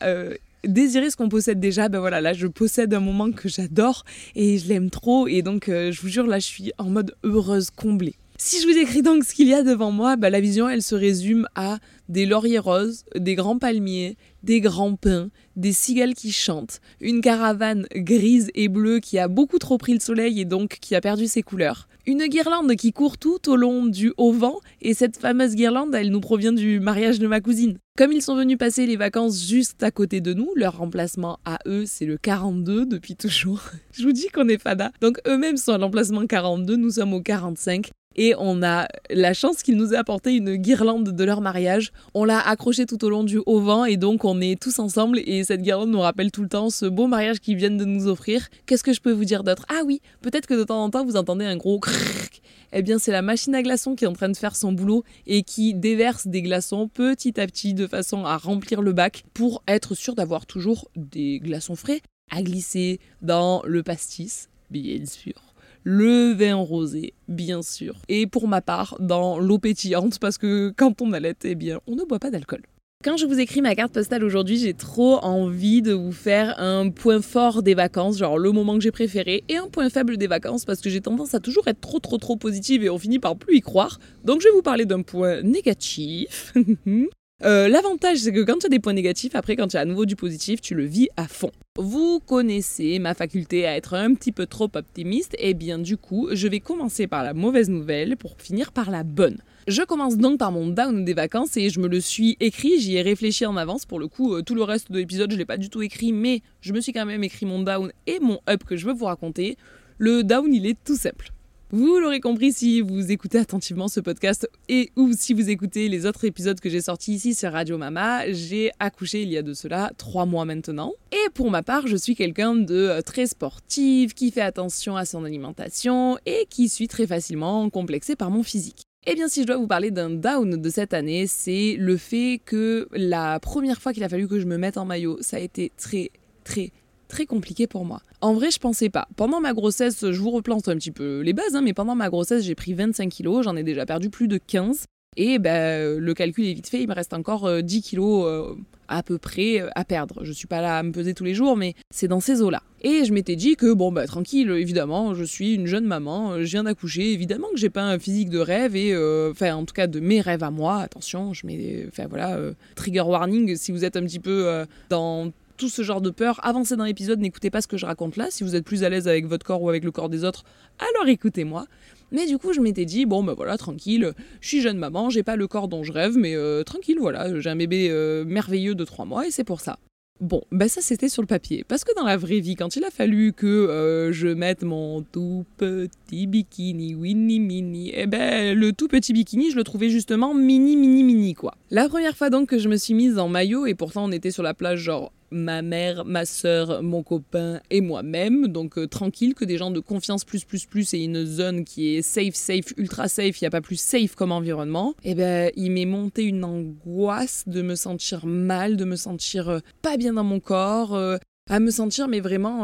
désirer 0.63 1.09
ce 1.09 1.17
qu'on 1.17 1.29
possède 1.29 1.59
déjà, 1.59 1.89
ben 1.89 1.99
voilà, 1.99 2.21
là 2.21 2.33
je 2.33 2.47
possède 2.47 2.93
un 2.93 2.99
moment 2.99 3.31
que 3.31 3.49
j'adore 3.49 4.05
et 4.35 4.57
je 4.57 4.67
l'aime 4.67 4.89
trop 4.89 5.27
et 5.27 5.41
donc 5.41 5.69
euh, 5.69 5.91
je 5.91 6.01
vous 6.01 6.07
jure 6.07 6.25
là 6.25 6.39
je 6.39 6.45
suis 6.45 6.71
en 6.77 6.85
mode 6.85 7.15
heureuse 7.23 7.69
comblée. 7.69 8.15
Si 8.45 8.61
je 8.61 8.67
vous 8.67 8.73
décris 8.73 9.01
donc 9.01 9.23
ce 9.23 9.33
qu'il 9.33 9.47
y 9.47 9.53
a 9.53 9.63
devant 9.63 9.91
moi, 9.91 10.17
ben, 10.17 10.29
la 10.29 10.41
vision 10.41 10.67
elle 10.67 10.81
se 10.81 10.95
résume 10.95 11.47
à 11.55 11.79
des 12.09 12.25
lauriers 12.25 12.59
roses, 12.59 13.05
des 13.15 13.35
grands 13.35 13.57
palmiers, 13.57 14.17
des 14.43 14.59
grands 14.59 14.97
pins, 14.97 15.29
des 15.55 15.71
cigales 15.71 16.13
qui 16.13 16.33
chantent, 16.33 16.81
une 16.99 17.21
caravane 17.21 17.87
grise 17.95 18.51
et 18.53 18.67
bleue 18.67 18.99
qui 18.99 19.17
a 19.17 19.29
beaucoup 19.29 19.59
trop 19.59 19.77
pris 19.77 19.93
le 19.93 20.01
soleil 20.01 20.41
et 20.41 20.45
donc 20.45 20.77
qui 20.81 20.93
a 20.93 20.99
perdu 20.99 21.27
ses 21.27 21.41
couleurs, 21.41 21.87
une 22.05 22.27
guirlande 22.27 22.75
qui 22.75 22.91
court 22.91 23.17
tout 23.17 23.49
au 23.49 23.55
long 23.55 23.85
du 23.85 24.11
haut 24.17 24.33
vent, 24.33 24.59
et 24.81 24.93
cette 24.93 25.15
fameuse 25.15 25.55
guirlande, 25.55 25.95
elle 25.95 26.11
nous 26.11 26.19
provient 26.19 26.51
du 26.51 26.81
mariage 26.81 27.19
de 27.19 27.27
ma 27.27 27.39
cousine. 27.39 27.77
Comme 27.97 28.11
ils 28.11 28.21
sont 28.21 28.35
venus 28.35 28.57
passer 28.57 28.85
les 28.85 28.97
vacances 28.97 29.47
juste 29.47 29.83
à 29.83 29.91
côté 29.91 30.19
de 30.19 30.33
nous, 30.33 30.49
leur 30.57 30.79
remplacement 30.79 31.39
à 31.45 31.59
eux, 31.65 31.85
c'est 31.85 32.05
le 32.05 32.17
42 32.17 32.85
depuis 32.87 33.15
toujours. 33.15 33.61
Je 33.93 34.03
vous 34.03 34.11
dis 34.11 34.27
qu'on 34.27 34.49
est 34.49 34.61
fada. 34.61 34.91
Donc 34.99 35.21
eux-mêmes 35.27 35.55
sont 35.55 35.71
à 35.71 35.77
l'emplacement 35.77 36.27
42, 36.27 36.75
nous 36.75 36.91
sommes 36.91 37.13
au 37.13 37.21
45 37.21 37.91
et 38.15 38.35
on 38.37 38.63
a 38.63 38.87
la 39.09 39.33
chance 39.33 39.63
qu'ils 39.63 39.77
nous 39.77 39.93
aient 39.93 39.97
apporté 39.97 40.35
une 40.35 40.55
guirlande 40.55 41.09
de 41.09 41.23
leur 41.23 41.41
mariage. 41.41 41.91
On 42.13 42.25
l'a 42.25 42.39
accrochée 42.39 42.85
tout 42.85 43.03
au 43.03 43.09
long 43.09 43.23
du 43.23 43.39
haut 43.45 43.59
vent 43.59 43.85
et 43.85 43.97
donc 43.97 44.25
on 44.25 44.41
est 44.41 44.61
tous 44.61 44.79
ensemble 44.79 45.19
et 45.25 45.43
cette 45.43 45.61
guirlande 45.61 45.89
nous 45.89 45.99
rappelle 45.99 46.31
tout 46.31 46.41
le 46.41 46.49
temps 46.49 46.69
ce 46.69 46.85
beau 46.85 47.07
mariage 47.07 47.39
qu'ils 47.39 47.57
viennent 47.57 47.77
de 47.77 47.85
nous 47.85 48.07
offrir. 48.07 48.47
Qu'est-ce 48.65 48.83
que 48.83 48.93
je 48.93 49.01
peux 49.01 49.11
vous 49.11 49.25
dire 49.25 49.43
d'autre? 49.43 49.65
Ah 49.69 49.81
oui, 49.85 50.01
peut-être 50.21 50.47
que 50.47 50.53
de 50.53 50.63
temps 50.63 50.83
en 50.83 50.89
temps 50.89 51.05
vous 51.05 51.15
entendez 51.15 51.45
un 51.45 51.57
gros 51.57 51.79
crrrk. 51.79 52.41
Eh 52.75 52.81
bien, 52.81 52.97
c'est 52.97 53.11
la 53.11 53.21
machine 53.21 53.53
à 53.53 53.61
glaçons 53.61 53.95
qui 53.95 54.05
est 54.05 54.07
en 54.07 54.13
train 54.13 54.29
de 54.29 54.37
faire 54.37 54.55
son 54.55 54.71
boulot 54.71 55.03
et 55.27 55.43
qui 55.43 55.75
déverse 55.75 56.27
des 56.27 56.41
glaçons 56.41 56.87
petit 56.87 57.39
à 57.39 57.45
petit 57.45 57.75
de 57.75 57.85
façon 57.85 58.25
à 58.25 58.37
remplir 58.37 58.81
le 58.81 58.93
bac 58.93 59.23
pour 59.33 59.61
être 59.67 59.93
sûr 59.93 60.15
d'avoir 60.15 60.47
toujours 60.47 60.89
des 60.95 61.39
glaçons 61.39 61.75
frais 61.75 62.01
à 62.31 62.41
glisser 62.41 62.99
dans 63.21 63.61
le 63.65 63.83
pastis, 63.83 64.49
bien 64.71 65.05
sûr 65.05 65.52
le 65.83 66.33
vin 66.33 66.55
rosé, 66.55 67.13
bien 67.27 67.61
sûr. 67.61 67.95
Et 68.09 68.27
pour 68.27 68.47
ma 68.47 68.61
part, 68.61 68.95
dans 68.99 69.39
l'eau 69.39 69.59
pétillante, 69.59 70.19
parce 70.19 70.37
que 70.37 70.73
quand 70.75 71.01
on 71.01 71.13
allait, 71.13 71.35
eh 71.43 71.55
bien, 71.55 71.79
on 71.87 71.95
ne 71.95 72.03
boit 72.03 72.19
pas 72.19 72.31
d'alcool. 72.31 72.61
Quand 73.03 73.17
je 73.17 73.25
vous 73.25 73.37
écris 73.37 73.61
ma 73.61 73.75
carte 73.75 73.91
postale 73.91 74.23
aujourd'hui, 74.23 74.57
j'ai 74.57 74.73
trop 74.73 75.17
envie 75.17 75.81
de 75.81 75.91
vous 75.91 76.13
faire 76.13 76.57
un 76.57 76.89
point 76.89 77.21
fort 77.21 77.61
des 77.61 77.73
vacances, 77.73 78.17
genre 78.17 78.37
le 78.37 78.51
moment 78.53 78.75
que 78.75 78.81
j'ai 78.81 78.91
préféré, 78.91 79.43
et 79.49 79.57
un 79.57 79.67
point 79.67 79.89
faible 79.89 80.15
des 80.15 80.27
vacances, 80.27 80.63
parce 80.63 80.79
que 80.79 80.89
j'ai 80.89 81.01
tendance 81.01 81.33
à 81.33 81.41
toujours 81.41 81.67
être 81.67 81.81
trop 81.81 81.99
trop 81.99 82.17
trop 82.17 82.37
positive 82.37 82.81
et 82.81 82.89
on 82.89 82.97
finit 82.97 83.19
par 83.19 83.35
plus 83.35 83.57
y 83.57 83.61
croire. 83.61 83.99
Donc 84.23 84.39
je 84.39 84.47
vais 84.47 84.53
vous 84.53 84.61
parler 84.61 84.85
d'un 84.85 85.01
point 85.01 85.41
négatif. 85.41 86.53
Euh, 87.43 87.67
l'avantage, 87.67 88.19
c'est 88.19 88.31
que 88.31 88.41
quand 88.41 88.59
tu 88.59 88.67
as 88.67 88.69
des 88.69 88.79
points 88.79 88.93
négatifs, 88.93 89.35
après, 89.35 89.57
quand 89.57 89.67
tu 89.67 89.75
as 89.75 89.81
à 89.81 89.85
nouveau 89.85 90.05
du 90.05 90.15
positif, 90.15 90.61
tu 90.61 90.75
le 90.75 90.85
vis 90.85 91.09
à 91.17 91.27
fond. 91.27 91.51
Vous 91.77 92.21
connaissez 92.21 92.99
ma 92.99 93.13
faculté 93.13 93.65
à 93.65 93.75
être 93.75 93.95
un 93.95 94.13
petit 94.13 94.31
peu 94.31 94.45
trop 94.45 94.69
optimiste, 94.73 95.33
et 95.33 95.49
eh 95.49 95.53
bien 95.53 95.77
du 95.77 95.97
coup, 95.97 96.29
je 96.31 96.47
vais 96.47 96.61
commencer 96.61 97.05
par 97.05 97.21
la 97.21 97.33
mauvaise 97.33 97.69
nouvelle 97.69 98.15
pour 98.15 98.37
finir 98.39 98.71
par 98.71 98.91
la 98.91 99.03
bonne. 99.03 99.39
Je 99.67 99.81
commence 99.81 100.17
donc 100.17 100.39
par 100.39 100.51
mon 100.51 100.67
down 100.67 101.03
des 101.03 101.13
vacances 101.13 101.57
et 101.57 101.69
je 101.69 101.79
me 101.79 101.87
le 101.87 101.99
suis 101.99 102.37
écrit, 102.39 102.79
j'y 102.79 102.95
ai 102.95 103.01
réfléchi 103.01 103.45
en 103.45 103.57
avance. 103.57 103.85
Pour 103.85 103.99
le 103.99 104.07
coup, 104.07 104.35
euh, 104.35 104.41
tout 104.41 104.55
le 104.55 104.63
reste 104.63 104.91
de 104.91 104.99
l'épisode, 104.99 105.31
je 105.31 105.37
l'ai 105.37 105.45
pas 105.45 105.57
du 105.57 105.69
tout 105.69 105.81
écrit, 105.81 106.13
mais 106.13 106.41
je 106.61 106.73
me 106.73 106.79
suis 106.79 106.93
quand 106.93 107.05
même 107.05 107.23
écrit 107.23 107.45
mon 107.45 107.61
down 107.61 107.91
et 108.07 108.19
mon 108.19 108.39
up 108.49 108.63
que 108.65 108.77
je 108.77 108.85
veux 108.85 108.93
vous 108.93 109.05
raconter. 109.05 109.57
Le 109.97 110.23
down, 110.23 110.53
il 110.53 110.65
est 110.65 110.77
tout 110.83 110.97
simple. 110.97 111.31
Vous 111.75 111.97
l'aurez 111.97 112.19
compris 112.19 112.53
si 112.53 112.81
vous 112.81 113.11
écoutez 113.11 113.39
attentivement 113.39 113.87
ce 113.87 113.99
podcast 113.99 114.47
et 114.69 114.91
ou 114.95 115.11
si 115.17 115.33
vous 115.33 115.49
écoutez 115.49 115.89
les 115.89 116.05
autres 116.05 116.23
épisodes 116.23 116.59
que 116.59 116.69
j'ai 116.69 116.81
sortis 116.81 117.15
ici 117.15 117.33
sur 117.33 117.51
Radio 117.51 117.79
Mama, 117.79 118.31
j'ai 118.31 118.69
accouché 118.77 119.23
il 119.23 119.29
y 119.29 119.39
a 119.39 119.41
de 119.41 119.55
cela 119.55 119.91
trois 119.97 120.27
mois 120.27 120.45
maintenant. 120.45 120.93
Et 121.11 121.31
pour 121.31 121.49
ma 121.49 121.63
part, 121.63 121.87
je 121.87 121.95
suis 121.95 122.13
quelqu'un 122.13 122.53
de 122.53 122.75
euh, 122.75 123.01
très 123.01 123.25
sportif, 123.25 124.13
qui 124.13 124.29
fait 124.29 124.41
attention 124.41 124.95
à 124.95 125.05
son 125.05 125.25
alimentation 125.25 126.19
et 126.27 126.45
qui 126.47 126.69
suis 126.69 126.87
très 126.87 127.07
facilement 127.07 127.67
complexé 127.71 128.15
par 128.15 128.29
mon 128.29 128.43
physique. 128.43 128.83
Eh 129.07 129.15
bien, 129.15 129.27
si 129.27 129.41
je 129.41 129.47
dois 129.47 129.57
vous 129.57 129.65
parler 129.65 129.89
d'un 129.89 130.11
down 130.11 130.61
de 130.61 130.69
cette 130.69 130.93
année, 130.93 131.25
c'est 131.25 131.75
le 131.79 131.97
fait 131.97 132.39
que 132.45 132.87
la 132.91 133.39
première 133.39 133.81
fois 133.81 133.93
qu'il 133.93 134.03
a 134.03 134.09
fallu 134.09 134.27
que 134.27 134.39
je 134.39 134.45
me 134.45 134.57
mette 134.57 134.77
en 134.77 134.85
maillot, 134.85 135.17
ça 135.21 135.37
a 135.37 135.39
été 135.39 135.71
très, 135.75 136.11
très, 136.43 136.69
très 137.13 137.25
compliqué 137.27 137.67
pour 137.67 137.85
moi. 137.85 138.01
En 138.21 138.33
vrai, 138.33 138.49
je 138.49 138.57
pensais 138.57 138.89
pas. 138.89 139.07
Pendant 139.15 139.39
ma 139.39 139.53
grossesse, 139.53 140.11
je 140.11 140.19
vous 140.19 140.31
replante 140.31 140.67
un 140.67 140.75
petit 140.75 140.89
peu 140.89 141.21
les 141.21 141.33
bases, 141.33 141.53
hein, 141.53 141.61
mais 141.61 141.73
pendant 141.73 141.93
ma 141.93 142.09
grossesse, 142.09 142.43
j'ai 142.43 142.55
pris 142.55 142.73
25 142.73 143.07
kilos, 143.07 143.43
j'en 143.43 143.55
ai 143.55 143.61
déjà 143.61 143.85
perdu 143.85 144.09
plus 144.09 144.27
de 144.27 144.39
15. 144.39 144.85
Et 145.15 145.37
ben, 145.37 145.99
le 145.99 146.13
calcul 146.15 146.47
est 146.47 146.53
vite 146.53 146.67
fait, 146.67 146.81
il 146.81 146.87
me 146.87 146.93
reste 146.95 147.13
encore 147.13 147.61
10 147.61 147.77
euh, 147.77 147.81
kilos 147.81 148.25
euh, 148.25 148.55
à 148.87 149.03
peu 149.03 149.19
près 149.19 149.61
euh, 149.61 149.69
à 149.75 149.85
perdre. 149.85 150.23
Je 150.23 150.31
suis 150.31 150.47
pas 150.47 150.59
là 150.59 150.79
à 150.79 150.81
me 150.81 150.91
peser 150.91 151.13
tous 151.13 151.23
les 151.23 151.35
jours, 151.35 151.55
mais 151.55 151.75
c'est 151.91 152.07
dans 152.07 152.19
ces 152.19 152.41
eaux-là. 152.41 152.63
Et 152.81 153.05
je 153.05 153.13
m'étais 153.13 153.35
dit 153.35 153.55
que, 153.55 153.71
bon, 153.71 153.91
bah 153.91 154.07
tranquille, 154.07 154.49
évidemment, 154.49 155.13
je 155.13 155.23
suis 155.23 155.53
une 155.53 155.67
jeune 155.67 155.85
maman, 155.85 156.39
je 156.39 156.49
viens 156.49 156.63
d'accoucher, 156.63 157.13
évidemment 157.13 157.49
que 157.53 157.59
j'ai 157.59 157.69
pas 157.69 157.83
un 157.83 157.99
physique 157.99 158.31
de 158.31 158.39
rêve, 158.39 158.75
et 158.75 158.97
enfin, 159.29 159.53
en 159.53 159.65
tout 159.65 159.75
cas, 159.75 159.85
de 159.85 159.99
mes 159.99 160.19
rêves 160.19 160.43
à 160.43 160.49
moi, 160.49 160.79
attention, 160.79 161.31
je 161.31 161.45
mets, 161.45 161.85
enfin 161.87 162.07
voilà, 162.09 162.37
trigger 162.75 163.01
warning, 163.01 163.55
si 163.55 163.71
vous 163.71 163.85
êtes 163.85 163.95
un 163.95 164.03
petit 164.03 164.19
peu 164.19 164.65
dans 164.89 165.31
tout 165.57 165.69
ce 165.69 165.81
genre 165.81 166.01
de 166.01 166.09
peur, 166.09 166.39
avancez 166.43 166.75
dans 166.75 166.85
l'épisode, 166.85 167.19
n'écoutez 167.19 167.49
pas 167.49 167.61
ce 167.61 167.67
que 167.67 167.77
je 167.77 167.85
raconte 167.85 168.17
là. 168.17 168.27
Si 168.29 168.43
vous 168.43 168.55
êtes 168.55 168.65
plus 168.65 168.83
à 168.83 168.89
l'aise 168.89 169.07
avec 169.07 169.25
votre 169.25 169.45
corps 169.45 169.61
ou 169.61 169.69
avec 169.69 169.83
le 169.83 169.91
corps 169.91 170.09
des 170.09 170.23
autres, 170.23 170.43
alors 170.79 171.07
écoutez-moi. 171.07 171.65
Mais 172.11 172.27
du 172.27 172.37
coup, 172.37 172.53
je 172.53 172.61
m'étais 172.61 172.85
dit, 172.85 173.05
bon, 173.05 173.23
ben 173.23 173.33
voilà, 173.33 173.57
tranquille, 173.57 174.13
je 174.39 174.47
suis 174.47 174.61
jeune 174.61 174.77
maman, 174.77 175.09
j'ai 175.09 175.23
pas 175.23 175.35
le 175.35 175.47
corps 175.47 175.67
dont 175.67 175.83
je 175.83 175.91
rêve, 175.91 176.15
mais 176.15 176.35
euh, 176.35 176.63
tranquille, 176.63 176.97
voilà, 176.99 177.39
j'ai 177.39 177.49
un 177.49 177.55
bébé 177.55 177.87
euh, 177.89 178.23
merveilleux 178.23 178.75
de 178.75 178.85
3 178.85 179.05
mois 179.05 179.27
et 179.27 179.31
c'est 179.31 179.43
pour 179.43 179.61
ça. 179.61 179.79
Bon, 180.21 180.41
ben 180.51 180.69
ça 180.69 180.79
c'était 180.81 181.09
sur 181.09 181.21
le 181.21 181.27
papier. 181.27 181.65
Parce 181.67 181.83
que 181.83 181.93
dans 181.95 182.05
la 182.05 182.17
vraie 182.17 182.39
vie, 182.39 182.55
quand 182.55 182.75
il 182.75 182.83
a 182.83 182.91
fallu 182.91 183.33
que 183.33 183.47
euh, 183.47 184.13
je 184.13 184.27
mette 184.27 184.63
mon 184.63 185.01
tout 185.01 185.43
petit 185.57 186.27
bikini, 186.27 186.93
winnie 186.93 187.39
mini, 187.39 187.91
eh 187.93 188.05
ben 188.05 188.57
le 188.57 188.71
tout 188.73 188.87
petit 188.87 189.11
bikini, 189.11 189.49
je 189.49 189.57
le 189.57 189.63
trouvais 189.63 189.89
justement 189.89 190.33
mini 190.33 190.77
mini 190.77 191.03
mini 191.03 191.33
quoi. 191.33 191.55
La 191.71 191.89
première 191.89 192.15
fois 192.15 192.29
donc 192.29 192.47
que 192.47 192.59
je 192.59 192.69
me 192.69 192.77
suis 192.77 192.93
mise 192.93 193.17
en 193.17 193.27
maillot, 193.27 193.65
et 193.65 193.73
pourtant 193.73 194.05
on 194.05 194.11
était 194.11 194.31
sur 194.31 194.43
la 194.43 194.53
plage 194.53 194.79
genre 194.79 195.11
ma 195.33 195.61
mère, 195.61 196.05
ma 196.05 196.25
soeur, 196.25 196.81
mon 196.81 197.03
copain 197.03 197.59
et 197.69 197.81
moi-même. 197.81 198.47
Donc 198.47 198.77
euh, 198.77 198.87
tranquille, 198.87 199.33
que 199.33 199.45
des 199.45 199.57
gens 199.57 199.71
de 199.71 199.79
confiance 199.79 200.23
plus 200.23 200.45
plus 200.45 200.65
plus 200.65 200.93
et 200.93 200.99
une 200.99 201.25
zone 201.25 201.65
qui 201.65 201.95
est 201.95 202.01
safe, 202.01 202.35
safe, 202.35 202.73
ultra 202.77 203.07
safe, 203.07 203.41
il 203.41 203.43
n'y 203.43 203.47
a 203.47 203.51
pas 203.51 203.61
plus 203.61 203.79
safe 203.79 204.15
comme 204.15 204.31
environnement. 204.31 204.95
Et 205.03 205.11
eh 205.11 205.15
ben 205.15 205.51
il 205.55 205.71
m'est 205.71 205.85
monté 205.85 206.23
une 206.23 206.43
angoisse 206.43 207.43
de 207.47 207.61
me 207.61 207.75
sentir 207.75 208.25
mal, 208.25 208.77
de 208.77 208.85
me 208.85 208.95
sentir 208.95 209.49
euh, 209.49 209.59
pas 209.81 209.97
bien 209.97 210.13
dans 210.13 210.23
mon 210.23 210.39
corps. 210.39 210.95
Euh, 210.95 211.17
à 211.49 211.59
me 211.59 211.71
sentir 211.71 212.07
mais 212.07 212.21
vraiment 212.21 212.61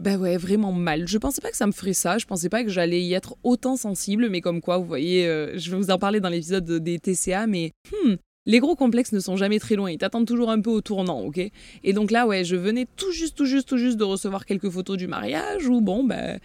bah 0.00 0.16
ouais 0.16 0.38
vraiment 0.38 0.72
mal 0.72 1.06
je 1.06 1.18
pensais 1.18 1.42
pas 1.42 1.50
que 1.50 1.56
ça 1.58 1.66
me 1.66 1.72
ferait 1.72 1.92
ça 1.92 2.16
je 2.16 2.24
pensais 2.24 2.48
pas 2.48 2.64
que 2.64 2.70
j'allais 2.70 3.02
y 3.02 3.12
être 3.12 3.36
autant 3.42 3.76
sensible 3.76 4.30
mais 4.30 4.40
comme 4.40 4.62
quoi 4.62 4.78
vous 4.78 4.86
voyez 4.86 5.26
je 5.54 5.70
vais 5.70 5.76
vous 5.76 5.90
en 5.90 5.98
parler 5.98 6.18
dans 6.18 6.30
l'épisode 6.30 6.64
des 6.64 6.98
TCA 6.98 7.46
mais 7.46 7.72
hmm, 7.92 8.14
les 8.46 8.58
gros 8.58 8.74
complexes 8.74 9.12
ne 9.12 9.20
sont 9.20 9.36
jamais 9.36 9.58
très 9.58 9.76
loin, 9.76 9.90
ils 9.90 9.98
t'attendent 9.98 10.26
toujours 10.26 10.50
un 10.50 10.60
peu 10.60 10.70
au 10.70 10.80
tournant, 10.80 11.20
ok? 11.20 11.38
Et 11.84 11.92
donc 11.92 12.10
là, 12.10 12.26
ouais, 12.26 12.44
je 12.44 12.56
venais 12.56 12.86
tout 12.96 13.12
juste, 13.12 13.36
tout 13.36 13.46
juste, 13.46 13.68
tout 13.68 13.78
juste 13.78 13.96
de 13.96 14.04
recevoir 14.04 14.46
quelques 14.46 14.70
photos 14.70 14.96
du 14.96 15.06
mariage 15.06 15.66
où, 15.68 15.80
bon, 15.80 16.04
ben, 16.04 16.40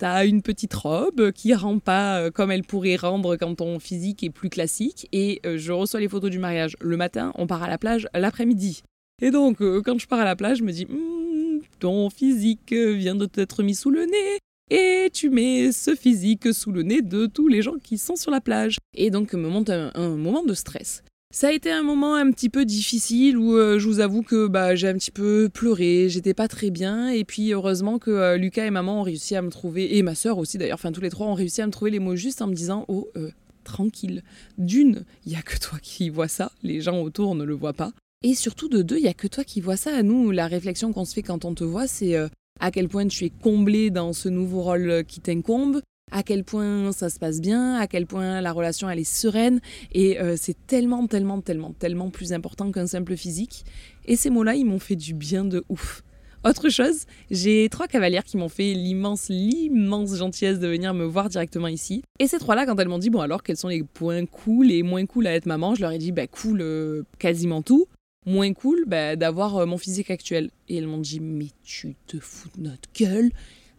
t'as 0.00 0.26
une 0.26 0.42
petite 0.42 0.72
robe 0.72 1.30
qui 1.32 1.52
rend 1.52 1.78
pas 1.78 2.20
euh, 2.20 2.30
comme 2.30 2.50
elle 2.50 2.62
pourrait 2.62 2.96
rendre 2.96 3.36
quand 3.36 3.56
ton 3.56 3.78
physique 3.78 4.22
est 4.22 4.30
plus 4.30 4.48
classique. 4.48 5.08
Et 5.12 5.40
euh, 5.44 5.58
je 5.58 5.72
reçois 5.72 6.00
les 6.00 6.08
photos 6.08 6.30
du 6.30 6.38
mariage 6.38 6.76
le 6.80 6.96
matin, 6.96 7.32
on 7.34 7.46
part 7.46 7.62
à 7.62 7.68
la 7.68 7.78
plage 7.78 8.08
l'après-midi. 8.14 8.82
Et 9.20 9.30
donc, 9.30 9.60
euh, 9.60 9.82
quand 9.84 9.98
je 9.98 10.06
pars 10.06 10.20
à 10.20 10.24
la 10.24 10.36
plage, 10.36 10.58
je 10.58 10.64
me 10.64 10.72
dis, 10.72 10.86
hmm, 10.86 11.60
ton 11.80 12.08
physique 12.08 12.72
vient 12.72 13.14
de 13.14 13.26
t'être 13.26 13.62
mis 13.62 13.74
sous 13.74 13.90
le 13.90 14.06
nez. 14.06 14.38
Et 14.70 15.10
tu 15.12 15.30
mets 15.30 15.72
ce 15.72 15.96
physique 15.96 16.54
sous 16.54 16.70
le 16.70 16.82
nez 16.82 17.02
de 17.02 17.26
tous 17.26 17.48
les 17.48 17.60
gens 17.60 17.74
qui 17.82 17.98
sont 17.98 18.14
sur 18.14 18.30
la 18.30 18.40
plage. 18.40 18.78
Et 18.94 19.10
donc 19.10 19.32
me 19.32 19.48
monte 19.48 19.68
un 19.68 20.16
moment 20.16 20.44
de 20.44 20.54
stress. 20.54 21.02
Ça 21.32 21.46
a 21.48 21.52
été 21.52 21.70
un 21.70 21.84
moment 21.84 22.16
un 22.16 22.32
petit 22.32 22.48
peu 22.48 22.64
difficile 22.64 23.38
où 23.38 23.56
euh, 23.56 23.78
je 23.78 23.86
vous 23.86 24.00
avoue 24.00 24.22
que 24.22 24.48
bah, 24.48 24.74
j'ai 24.74 24.88
un 24.88 24.94
petit 24.94 25.12
peu 25.12 25.48
pleuré, 25.48 26.08
j'étais 26.08 26.34
pas 26.34 26.48
très 26.48 26.70
bien 26.70 27.08
et 27.08 27.24
puis 27.24 27.52
heureusement 27.52 28.00
que 28.00 28.10
euh, 28.10 28.36
Lucas 28.36 28.66
et 28.66 28.70
maman 28.70 28.98
ont 28.98 29.04
réussi 29.04 29.36
à 29.36 29.42
me 29.42 29.48
trouver 29.48 29.96
et 29.96 30.02
ma 30.02 30.16
sœur 30.16 30.38
aussi 30.38 30.58
d'ailleurs, 30.58 30.74
enfin 30.74 30.90
tous 30.90 31.00
les 31.00 31.08
trois 31.08 31.28
ont 31.28 31.34
réussi 31.34 31.62
à 31.62 31.66
me 31.66 31.70
trouver 31.70 31.92
les 31.92 32.00
mots 32.00 32.16
justes 32.16 32.42
en 32.42 32.48
me 32.48 32.54
disant 32.54 32.84
oh 32.88 33.08
euh, 33.16 33.30
tranquille. 33.62 34.24
D'une, 34.58 35.04
il 35.24 35.30
y 35.30 35.36
a 35.36 35.42
que 35.42 35.56
toi 35.56 35.78
qui 35.80 36.10
vois 36.10 36.26
ça, 36.26 36.50
les 36.64 36.80
gens 36.80 37.00
autour 37.00 37.36
ne 37.36 37.44
le 37.44 37.54
voient 37.54 37.74
pas. 37.74 37.92
Et 38.24 38.34
surtout 38.34 38.68
de 38.68 38.82
deux, 38.82 38.98
il 38.98 39.04
y 39.04 39.08
a 39.08 39.14
que 39.14 39.28
toi 39.28 39.44
qui 39.44 39.60
vois 39.60 39.76
ça. 39.76 39.94
À 39.94 40.02
nous, 40.02 40.32
la 40.32 40.48
réflexion 40.48 40.92
qu'on 40.92 41.04
se 41.04 41.14
fait 41.14 41.22
quand 41.22 41.44
on 41.44 41.54
te 41.54 41.62
voit, 41.62 41.86
c'est 41.86 42.16
à 42.58 42.70
quel 42.70 42.88
point 42.88 43.06
tu 43.06 43.24
es 43.24 43.30
comblé 43.30 43.90
dans 43.90 44.12
ce 44.12 44.28
nouveau 44.28 44.62
rôle 44.62 45.04
qui 45.06 45.20
t'incombe, 45.20 45.80
à 46.10 46.22
quel 46.22 46.44
point 46.44 46.92
ça 46.92 47.10
se 47.10 47.18
passe 47.18 47.40
bien, 47.40 47.76
à 47.76 47.86
quel 47.86 48.06
point 48.06 48.40
la 48.40 48.52
relation 48.52 48.88
elle 48.88 48.98
est 48.98 49.04
sereine 49.04 49.60
et 49.92 50.20
euh, 50.20 50.36
c'est 50.38 50.56
tellement 50.66 51.06
tellement 51.06 51.40
tellement 51.40 51.72
tellement 51.72 52.10
plus 52.10 52.32
important 52.32 52.70
qu'un 52.72 52.86
simple 52.86 53.16
physique 53.16 53.64
et 54.06 54.16
ces 54.16 54.30
mots-là 54.30 54.54
ils 54.54 54.66
m'ont 54.66 54.78
fait 54.78 54.96
du 54.96 55.14
bien 55.14 55.44
de 55.44 55.64
ouf. 55.68 56.02
Autre 56.42 56.70
chose, 56.70 57.04
j'ai 57.30 57.68
trois 57.68 57.86
cavalières 57.86 58.24
qui 58.24 58.38
m'ont 58.38 58.48
fait 58.48 58.72
l'immense, 58.72 59.28
l'immense 59.28 60.16
gentillesse 60.16 60.58
de 60.58 60.68
venir 60.68 60.94
me 60.94 61.04
voir 61.04 61.28
directement 61.28 61.68
ici. 61.68 62.02
Et 62.18 62.26
ces 62.28 62.38
trois-là, 62.38 62.64
quand 62.64 62.76
elles 62.80 62.88
m'ont 62.88 62.98
dit, 62.98 63.10
bon 63.10 63.20
alors, 63.20 63.42
quels 63.42 63.58
sont 63.58 63.68
les 63.68 63.82
points 63.82 64.24
cool 64.24 64.70
et 64.70 64.82
moins 64.82 65.04
cool 65.04 65.26
à 65.26 65.34
être 65.34 65.44
maman, 65.44 65.74
je 65.74 65.82
leur 65.82 65.90
ai 65.90 65.98
dit, 65.98 66.12
bah 66.12 66.26
cool, 66.26 66.62
euh, 66.62 67.02
quasiment 67.18 67.60
tout. 67.60 67.84
Moins 68.24 68.54
cool, 68.54 68.84
bah, 68.86 69.16
d'avoir 69.16 69.58
euh, 69.58 69.66
mon 69.66 69.76
physique 69.76 70.10
actuel. 70.10 70.50
Et 70.70 70.78
elles 70.78 70.86
m'ont 70.86 70.96
dit, 70.96 71.20
mais 71.20 71.48
tu 71.62 71.94
te 72.06 72.18
fous 72.18 72.48
de 72.56 72.62
notre 72.62 72.88
gueule 72.98 73.32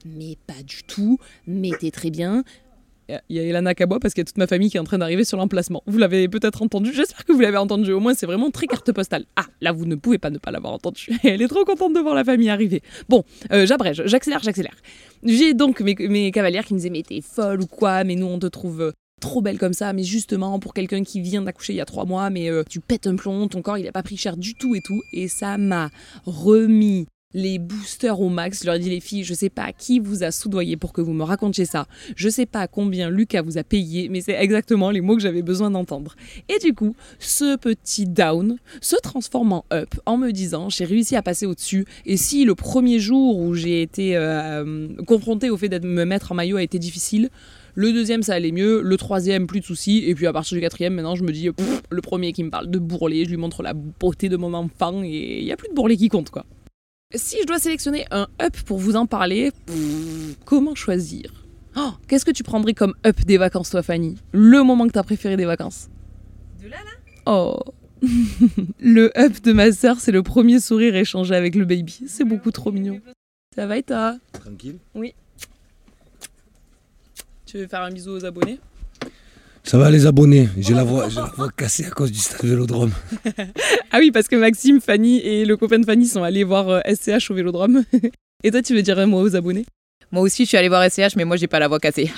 mais 0.05 0.37
pas 0.47 0.63
du 0.63 0.83
tout, 0.83 1.17
mais 1.47 1.71
t'es 1.79 1.91
très 1.91 2.09
bien, 2.09 2.43
il 3.29 3.35
y 3.35 3.39
a 3.39 3.43
Elana 3.43 3.73
Kabois 3.75 3.99
parce 3.99 4.13
qu'il 4.13 4.21
y 4.21 4.25
a 4.25 4.25
toute 4.25 4.37
ma 4.37 4.47
famille 4.47 4.69
qui 4.69 4.77
est 4.77 4.79
en 4.79 4.85
train 4.85 4.97
d'arriver 4.97 5.23
sur 5.23 5.37
l'emplacement. 5.37 5.83
Vous 5.85 5.97
l'avez 5.97 6.27
peut-être 6.27 6.61
entendu, 6.61 6.93
j'espère 6.93 7.25
que 7.25 7.31
vous 7.31 7.39
l'avez 7.39 7.57
entendu. 7.57 7.91
Au 7.91 7.99
moins, 7.99 8.13
c'est 8.13 8.25
vraiment 8.25 8.51
très 8.51 8.67
carte 8.67 8.91
postale. 8.91 9.25
Ah, 9.35 9.45
là, 9.61 9.71
vous 9.71 9.85
ne 9.85 9.95
pouvez 9.95 10.17
pas 10.17 10.29
ne 10.29 10.37
pas 10.37 10.51
l'avoir 10.51 10.73
entendu. 10.73 11.09
Elle 11.23 11.41
est 11.41 11.47
trop 11.47 11.65
contente 11.65 11.93
de 11.93 11.99
voir 11.99 12.15
la 12.15 12.23
famille 12.23 12.49
arriver. 12.49 12.81
Bon, 13.09 13.23
euh, 13.51 13.65
j'abrège, 13.65 14.03
j'accélère, 14.05 14.41
j'accélère. 14.43 14.75
J'ai 15.23 15.53
donc 15.53 15.81
mes, 15.81 16.31
cavalières 16.31 16.65
qui 16.65 16.73
me 16.73 16.79
disaient 16.79 16.89
Mais 16.89 17.03
t'es 17.03 17.21
folle 17.21 17.61
ou 17.61 17.67
quoi? 17.67 18.03
Mais 18.03 18.15
nous, 18.15 18.27
on 18.27 18.39
te 18.39 18.47
trouve. 18.47 18.81
Euh, 18.81 18.91
trop 19.19 19.43
belle 19.43 19.59
comme 19.59 19.73
ça, 19.73 19.93
mais 19.93 20.01
justement 20.01 20.57
pour 20.57 20.73
quelqu'un 20.73 21.03
qui 21.03 21.21
vient 21.21 21.43
d'accoucher 21.43 21.73
il 21.73 21.75
y 21.75 21.81
a 21.81 21.85
trois 21.85 22.05
mois, 22.05 22.31
mais 22.31 22.49
euh, 22.49 22.63
tu 22.67 22.79
pètes 22.79 23.05
un 23.05 23.15
plomb, 23.15 23.47
ton 23.47 23.61
corps 23.61 23.77
il 23.77 23.87
a 23.87 23.91
pas 23.91 24.01
pris 24.01 24.17
cher 24.17 24.35
du 24.35 24.55
tout 24.55 24.73
et 24.73 24.81
tout, 24.81 24.99
et 25.13 25.27
ça 25.27 25.59
m'a 25.59 25.91
remis 26.25 27.05
les 27.33 27.59
boosters 27.59 28.19
au 28.19 28.29
max. 28.29 28.61
Je 28.61 28.65
leur 28.65 28.75
ai 28.75 28.79
dit, 28.79 28.89
les 28.89 28.99
filles, 28.99 29.23
je 29.23 29.33
sais 29.33 29.49
pas 29.49 29.71
qui 29.73 29.99
vous 29.99 30.23
a 30.23 30.31
soudoyé 30.31 30.77
pour 30.77 30.93
que 30.93 31.01
vous 31.01 31.13
me 31.13 31.23
racontiez 31.23 31.65
ça. 31.65 31.87
Je 32.15 32.29
sais 32.29 32.45
pas 32.45 32.67
combien 32.67 33.09
Lucas 33.09 33.41
vous 33.41 33.57
a 33.57 33.63
payé, 33.63 34.09
mais 34.09 34.21
c'est 34.21 34.33
exactement 34.33 34.91
les 34.91 35.01
mots 35.01 35.15
que 35.15 35.21
j'avais 35.21 35.41
besoin 35.41 35.71
d'entendre. 35.71 36.15
Et 36.49 36.59
du 36.59 36.73
coup, 36.73 36.95
ce 37.19 37.57
petit 37.57 38.05
down 38.05 38.57
se 38.81 38.95
transforme 39.01 39.53
en 39.53 39.65
up 39.73 39.95
en 40.05 40.17
me 40.17 40.31
disant, 40.31 40.69
j'ai 40.69 40.85
réussi 40.85 41.15
à 41.15 41.21
passer 41.21 41.45
au-dessus. 41.45 41.85
Et 42.05 42.17
si 42.17 42.45
le 42.45 42.55
premier 42.55 42.99
jour 42.99 43.37
où 43.37 43.53
j'ai 43.53 43.81
été 43.81 44.15
euh, 44.15 44.87
confrontée 45.07 45.49
au 45.49 45.57
fait 45.57 45.69
de 45.69 45.85
me 45.85 46.05
mettre 46.05 46.31
en 46.31 46.35
maillot 46.35 46.57
a 46.57 46.63
été 46.63 46.79
difficile, 46.79 47.29
le 47.73 47.93
deuxième, 47.93 48.21
ça 48.21 48.33
allait 48.33 48.51
mieux. 48.51 48.81
Le 48.81 48.97
troisième, 48.97 49.47
plus 49.47 49.61
de 49.61 49.65
soucis. 49.65 50.03
Et 50.05 50.13
puis 50.13 50.27
à 50.27 50.33
partir 50.33 50.55
du 50.55 50.61
quatrième, 50.61 50.93
maintenant, 50.93 51.15
je 51.15 51.23
me 51.23 51.31
dis, 51.31 51.49
le 51.89 52.01
premier 52.01 52.33
qui 52.33 52.43
me 52.43 52.49
parle 52.49 52.69
de 52.69 52.79
bourrelet, 52.79 53.23
je 53.25 53.29
lui 53.29 53.37
montre 53.37 53.63
la 53.63 53.73
beauté 53.73 54.27
de 54.29 54.37
mon 54.37 54.53
enfant 54.53 55.03
et 55.03 55.39
il 55.39 55.45
n'y 55.45 55.51
a 55.51 55.57
plus 55.57 55.69
de 55.69 55.73
bourrelet 55.73 55.97
qui 55.97 56.09
compte, 56.09 56.29
quoi. 56.29 56.45
Si 57.13 57.37
je 57.41 57.45
dois 57.45 57.59
sélectionner 57.59 58.05
un 58.11 58.27
up 58.41 58.55
pour 58.65 58.77
vous 58.77 58.95
en 58.95 59.05
parler, 59.05 59.51
comment 60.45 60.75
choisir? 60.75 61.45
Oh, 61.75 61.91
Qu'est-ce 62.07 62.25
que 62.25 62.31
tu 62.31 62.43
prendrais 62.43 62.73
comme 62.73 62.93
up 63.05 63.19
des 63.25 63.37
vacances, 63.37 63.69
toi, 63.69 63.81
Fanny? 63.83 64.17
Le 64.31 64.63
moment 64.63 64.87
que 64.87 64.93
t'as 64.93 65.03
préféré 65.03 65.37
des 65.37 65.45
vacances. 65.45 65.89
De 66.61 66.67
là, 66.69 66.77
là? 66.77 67.31
Oh. 67.31 67.59
Le 68.79 69.11
up 69.17 69.41
de 69.43 69.53
ma 69.53 69.71
sœur, 69.71 69.99
c'est 69.99 70.11
le 70.11 70.23
premier 70.23 70.59
sourire 70.59 70.95
échangé 70.95 71.35
avec 71.35 71.55
le 71.55 71.65
baby. 71.65 72.01
C'est 72.07 72.23
beaucoup 72.23 72.51
trop 72.51 72.71
mignon. 72.71 72.99
Ça 73.55 73.67
va 73.67 73.77
et 73.77 73.83
toi? 73.83 74.17
Tranquille? 74.33 74.77
Oui. 74.95 75.13
Tu 77.45 77.57
veux 77.57 77.67
faire 77.67 77.81
un 77.83 77.91
bisou 77.91 78.11
aux 78.11 78.25
abonnés? 78.25 78.59
Ça 79.63 79.77
va 79.77 79.89
les 79.91 80.05
abonnés, 80.05 80.49
j'ai 80.57 80.73
la, 80.73 80.83
voix, 80.83 81.07
la 81.15 81.31
voix 81.35 81.49
cassée 81.55 81.85
à 81.85 81.91
cause 81.91 82.11
du 82.11 82.17
stade 82.17 82.43
Vélodrome. 82.43 82.91
ah 83.91 83.97
oui, 83.99 84.11
parce 84.11 84.27
que 84.27 84.35
Maxime, 84.35 84.81
Fanny 84.81 85.19
et 85.19 85.45
le 85.45 85.55
copain 85.55 85.79
de 85.79 85.85
Fanny 85.85 86.07
sont 86.07 86.23
allés 86.23 86.43
voir 86.43 86.81
SCH 86.85 87.09
euh, 87.09 87.19
au 87.29 87.33
Vélodrome. 87.35 87.83
et 88.43 88.51
toi, 88.51 88.61
tu 88.61 88.73
veux 88.73 88.81
dire 88.81 88.97
un 88.99 89.05
mot 89.05 89.21
aux 89.21 89.35
abonnés? 89.35 89.65
Moi 90.11 90.23
aussi, 90.23 90.43
je 90.43 90.49
suis 90.49 90.57
allée 90.57 90.67
voir 90.67 90.89
SCH, 90.89 91.15
mais 91.15 91.25
moi, 91.25 91.37
j'ai 91.37 91.47
pas 91.47 91.59
la 91.59 91.67
voix 91.67 91.79
cassée. 91.79 92.11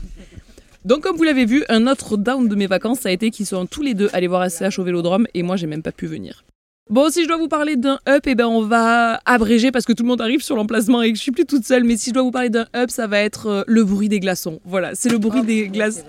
Donc, 0.84 1.02
comme 1.02 1.16
vous 1.16 1.22
l'avez 1.22 1.46
vu, 1.46 1.64
un 1.68 1.86
autre 1.86 2.16
down 2.16 2.48
de 2.48 2.54
mes 2.54 2.66
vacances, 2.66 3.00
ça 3.00 3.08
a 3.08 3.12
été 3.12 3.30
qu'ils 3.30 3.46
sont 3.46 3.64
tous 3.66 3.82
les 3.82 3.94
deux 3.94 4.10
allés 4.12 4.26
voir 4.26 4.50
SCH 4.50 4.78
au 4.78 4.84
Vélodrome 4.84 5.26
et 5.32 5.42
moi, 5.42 5.56
j'ai 5.56 5.66
même 5.66 5.82
pas 5.82 5.92
pu 5.92 6.06
venir. 6.06 6.44
Bon, 6.90 7.08
si 7.08 7.22
je 7.22 7.28
dois 7.28 7.38
vous 7.38 7.48
parler 7.48 7.76
d'un 7.76 7.98
up, 8.06 8.24
eh 8.26 8.34
ben 8.34 8.46
on 8.46 8.60
va 8.60 9.18
abréger 9.24 9.72
parce 9.72 9.86
que 9.86 9.94
tout 9.94 10.02
le 10.02 10.08
monde 10.10 10.20
arrive 10.20 10.42
sur 10.42 10.54
l'emplacement 10.54 11.00
et 11.00 11.12
que 11.12 11.16
je 11.16 11.22
suis 11.22 11.32
plus 11.32 11.46
toute 11.46 11.64
seule. 11.64 11.82
Mais 11.82 11.96
si 11.96 12.10
je 12.10 12.14
dois 12.14 12.22
vous 12.22 12.30
parler 12.30 12.50
d'un 12.50 12.66
up, 12.76 12.90
ça 12.90 13.06
va 13.06 13.20
être 13.20 13.46
euh, 13.46 13.62
le 13.66 13.84
bruit 13.84 14.10
des 14.10 14.20
glaçons. 14.20 14.60
Voilà, 14.66 14.90
c'est 14.94 15.08
le 15.08 15.16
bruit 15.16 15.40
ah, 15.42 15.46
des 15.46 15.68
glaçons. 15.68 16.04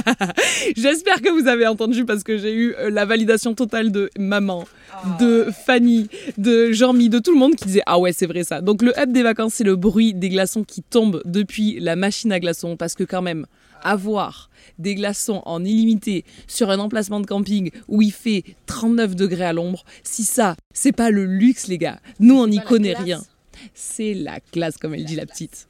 J'espère 0.78 1.20
que 1.20 1.28
vous 1.28 1.46
avez 1.46 1.66
entendu 1.66 2.06
parce 2.06 2.22
que 2.22 2.38
j'ai 2.38 2.54
eu 2.54 2.74
euh, 2.78 2.88
la 2.88 3.04
validation 3.04 3.52
totale 3.52 3.92
de 3.92 4.08
maman, 4.18 4.64
ah. 4.94 5.18
de 5.20 5.48
Fanny, 5.66 6.08
de 6.38 6.72
Jean-Mi, 6.72 7.10
de 7.10 7.18
tout 7.18 7.32
le 7.32 7.38
monde 7.38 7.54
qui 7.54 7.66
disait 7.66 7.82
ah 7.84 7.98
ouais 7.98 8.14
c'est 8.14 8.26
vrai 8.26 8.44
ça. 8.44 8.62
Donc 8.62 8.80
le 8.80 8.98
up 8.98 9.10
des 9.10 9.22
vacances, 9.22 9.54
c'est 9.56 9.64
le 9.64 9.76
bruit 9.76 10.14
des 10.14 10.30
glaçons 10.30 10.64
qui 10.64 10.80
tombent 10.80 11.20
depuis 11.26 11.80
la 11.80 11.96
machine 11.96 12.32
à 12.32 12.40
glaçons 12.40 12.78
parce 12.78 12.94
que 12.94 13.04
quand 13.04 13.20
même 13.20 13.44
avoir 13.82 14.50
des 14.78 14.94
glaçons 14.94 15.42
en 15.44 15.64
illimité 15.64 16.24
sur 16.46 16.70
un 16.70 16.78
emplacement 16.78 17.20
de 17.20 17.26
camping 17.26 17.70
où 17.88 18.02
il 18.02 18.12
fait 18.12 18.44
39 18.66 19.14
degrés 19.16 19.44
à 19.44 19.52
l'ombre, 19.52 19.84
si 20.02 20.24
ça, 20.24 20.56
c'est 20.72 20.92
pas 20.92 21.10
le 21.10 21.24
luxe, 21.24 21.66
les 21.68 21.78
gars, 21.78 22.00
nous 22.20 22.38
on 22.38 22.46
n'y 22.46 22.60
connaît 22.60 22.94
rien. 22.94 23.22
C'est 23.74 24.14
la 24.14 24.40
classe, 24.40 24.76
comme 24.76 24.94
elle 24.94 25.04
dit 25.04 25.16
la 25.16 25.26
petite. 25.26 25.68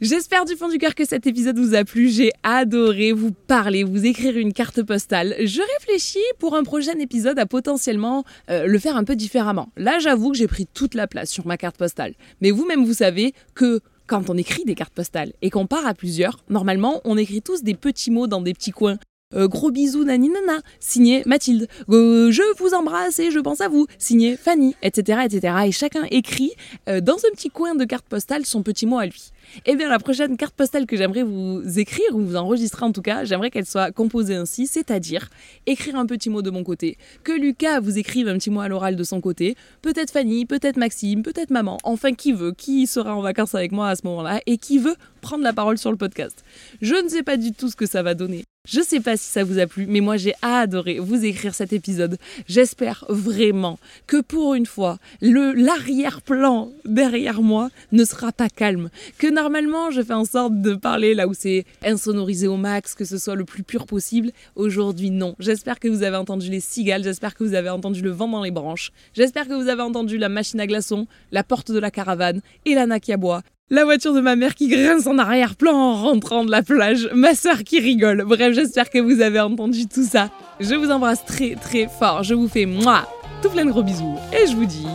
J'espère 0.00 0.44
du 0.44 0.54
fond 0.54 0.68
du 0.68 0.78
cœur 0.78 0.94
que 0.94 1.04
cet 1.04 1.26
épisode 1.26 1.58
vous 1.58 1.74
a 1.74 1.84
plu. 1.84 2.08
J'ai 2.08 2.30
adoré 2.44 3.10
vous 3.10 3.32
parler, 3.32 3.82
vous 3.82 4.06
écrire 4.06 4.36
une 4.36 4.52
carte 4.52 4.80
postale. 4.84 5.34
Je 5.40 5.60
réfléchis 5.76 6.24
pour 6.38 6.54
un 6.54 6.62
prochain 6.62 6.96
épisode 7.00 7.36
à 7.40 7.46
potentiellement 7.46 8.22
euh, 8.48 8.66
le 8.66 8.78
faire 8.78 8.96
un 8.96 9.02
peu 9.02 9.16
différemment. 9.16 9.70
Là, 9.76 9.98
j'avoue 9.98 10.30
que 10.30 10.36
j'ai 10.36 10.46
pris 10.46 10.66
toute 10.72 10.94
la 10.94 11.08
place 11.08 11.30
sur 11.30 11.48
ma 11.48 11.56
carte 11.56 11.76
postale. 11.76 12.14
Mais 12.40 12.52
vous-même, 12.52 12.84
vous 12.84 12.94
savez 12.94 13.34
que 13.56 13.80
quand 14.08 14.30
on 14.30 14.36
écrit 14.36 14.64
des 14.64 14.74
cartes 14.74 14.94
postales 14.94 15.32
et 15.42 15.50
qu'on 15.50 15.66
part 15.66 15.86
à 15.86 15.94
plusieurs, 15.94 16.38
normalement, 16.48 17.00
on 17.04 17.16
écrit 17.16 17.42
tous 17.42 17.62
des 17.62 17.74
petits 17.74 18.10
mots 18.10 18.26
dans 18.26 18.40
des 18.40 18.54
petits 18.54 18.72
coins. 18.72 18.98
Euh, 19.34 19.46
gros 19.46 19.70
bisous, 19.70 20.04
nani 20.04 20.30
nana, 20.30 20.62
signé 20.80 21.22
Mathilde. 21.26 21.68
Euh, 21.90 22.30
je 22.30 22.40
vous 22.58 22.72
embrasse 22.72 23.18
et 23.18 23.30
je 23.30 23.38
pense 23.38 23.60
à 23.60 23.68
vous, 23.68 23.86
signé 23.98 24.38
Fanny, 24.38 24.74
etc. 24.82 25.20
etc. 25.26 25.54
Et 25.66 25.72
chacun 25.72 26.04
écrit 26.10 26.52
euh, 26.88 27.02
dans 27.02 27.16
un 27.16 27.30
petit 27.34 27.50
coin 27.50 27.74
de 27.74 27.84
carte 27.84 28.06
postale 28.06 28.46
son 28.46 28.62
petit 28.62 28.86
mot 28.86 28.98
à 28.98 29.04
lui. 29.04 29.32
Eh 29.66 29.76
bien, 29.76 29.90
la 29.90 29.98
prochaine 29.98 30.38
carte 30.38 30.54
postale 30.54 30.86
que 30.86 30.96
j'aimerais 30.96 31.24
vous 31.24 31.62
écrire, 31.78 32.14
ou 32.14 32.20
vous 32.20 32.36
enregistrer 32.36 32.86
en 32.86 32.92
tout 32.92 33.02
cas, 33.02 33.24
j'aimerais 33.24 33.50
qu'elle 33.50 33.66
soit 33.66 33.92
composée 33.92 34.34
ainsi, 34.34 34.66
c'est-à-dire 34.66 35.28
écrire 35.66 35.96
un 35.96 36.06
petit 36.06 36.30
mot 36.30 36.40
de 36.40 36.50
mon 36.50 36.64
côté, 36.64 36.96
que 37.22 37.32
Lucas 37.32 37.80
vous 37.80 37.98
écrive 37.98 38.28
un 38.28 38.38
petit 38.38 38.50
mot 38.50 38.60
à 38.60 38.68
l'oral 38.68 38.96
de 38.96 39.04
son 39.04 39.20
côté, 39.20 39.56
peut-être 39.82 40.10
Fanny, 40.10 40.46
peut-être 40.46 40.78
Maxime, 40.78 41.22
peut-être 41.22 41.50
maman, 41.50 41.76
enfin 41.82 42.14
qui 42.14 42.32
veut, 42.32 42.52
qui 42.52 42.86
sera 42.86 43.14
en 43.14 43.20
vacances 43.20 43.54
avec 43.54 43.72
moi 43.72 43.88
à 43.88 43.96
ce 43.96 44.06
moment-là, 44.06 44.40
et 44.46 44.56
qui 44.56 44.78
veut 44.78 44.96
prendre 45.20 45.44
la 45.44 45.52
parole 45.52 45.76
sur 45.76 45.90
le 45.90 45.98
podcast. 45.98 46.44
Je 46.80 46.94
ne 46.94 47.08
sais 47.08 47.22
pas 47.22 47.36
du 47.36 47.52
tout 47.52 47.68
ce 47.68 47.76
que 47.76 47.86
ça 47.86 48.02
va 48.02 48.14
donner. 48.14 48.44
Je 48.70 48.82
sais 48.82 49.00
pas 49.00 49.16
si 49.16 49.24
ça 49.24 49.44
vous 49.44 49.58
a 49.58 49.66
plu, 49.66 49.86
mais 49.88 50.00
moi 50.00 50.18
j'ai 50.18 50.34
adoré 50.42 50.98
vous 50.98 51.24
écrire 51.24 51.54
cet 51.54 51.72
épisode. 51.72 52.18
J'espère 52.46 53.06
vraiment 53.08 53.78
que 54.06 54.20
pour 54.20 54.54
une 54.54 54.66
fois, 54.66 54.98
le 55.22 55.52
l'arrière-plan 55.52 56.70
derrière 56.84 57.40
moi 57.40 57.70
ne 57.92 58.04
sera 58.04 58.30
pas 58.30 58.50
calme. 58.50 58.90
Que 59.16 59.26
normalement, 59.26 59.90
je 59.90 60.02
fais 60.02 60.12
en 60.12 60.26
sorte 60.26 60.60
de 60.60 60.74
parler 60.74 61.14
là 61.14 61.26
où 61.28 61.32
c'est 61.32 61.64
insonorisé 61.82 62.46
au 62.46 62.58
max, 62.58 62.94
que 62.94 63.06
ce 63.06 63.16
soit 63.16 63.36
le 63.36 63.46
plus 63.46 63.62
pur 63.62 63.86
possible. 63.86 64.32
Aujourd'hui, 64.54 65.08
non. 65.10 65.34
J'espère 65.38 65.80
que 65.80 65.88
vous 65.88 66.02
avez 66.02 66.16
entendu 66.16 66.50
les 66.50 66.60
cigales, 66.60 67.04
j'espère 67.04 67.34
que 67.34 67.44
vous 67.44 67.54
avez 67.54 67.70
entendu 67.70 68.02
le 68.02 68.10
vent 68.10 68.28
dans 68.28 68.42
les 68.42 68.50
branches, 68.50 68.92
j'espère 69.14 69.48
que 69.48 69.54
vous 69.54 69.68
avez 69.68 69.82
entendu 69.82 70.18
la 70.18 70.28
machine 70.28 70.60
à 70.60 70.66
glaçons, 70.66 71.06
la 71.32 71.42
porte 71.42 71.72
de 71.72 71.78
la 71.78 71.90
caravane 71.90 72.42
et 72.66 72.74
la 72.74 73.00
qui 73.00 73.14
aboie 73.14 73.42
la 73.70 73.84
voiture 73.84 74.14
de 74.14 74.20
ma 74.20 74.36
mère 74.36 74.54
qui 74.54 74.68
grince 74.68 75.06
en 75.06 75.18
arrière-plan 75.18 75.74
en 75.74 75.94
rentrant 76.02 76.44
de 76.44 76.50
la 76.50 76.62
plage, 76.62 77.08
ma 77.14 77.34
soeur 77.34 77.64
qui 77.64 77.80
rigole. 77.80 78.24
Bref, 78.24 78.54
j'espère 78.54 78.90
que 78.90 78.98
vous 78.98 79.20
avez 79.20 79.40
entendu 79.40 79.86
tout 79.86 80.04
ça. 80.04 80.30
Je 80.60 80.74
vous 80.74 80.90
embrasse 80.90 81.24
très 81.24 81.54
très 81.54 81.88
fort. 81.88 82.22
Je 82.22 82.34
vous 82.34 82.48
fais 82.48 82.66
moi 82.66 83.06
tout 83.42 83.50
plein 83.50 83.64
de 83.64 83.70
gros 83.70 83.82
bisous 83.82 84.16
et 84.32 84.46
je 84.46 84.56
vous 84.56 84.66
dis 84.66 84.86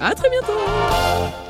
à 0.00 0.14
très 0.14 0.30
bientôt. 0.30 1.49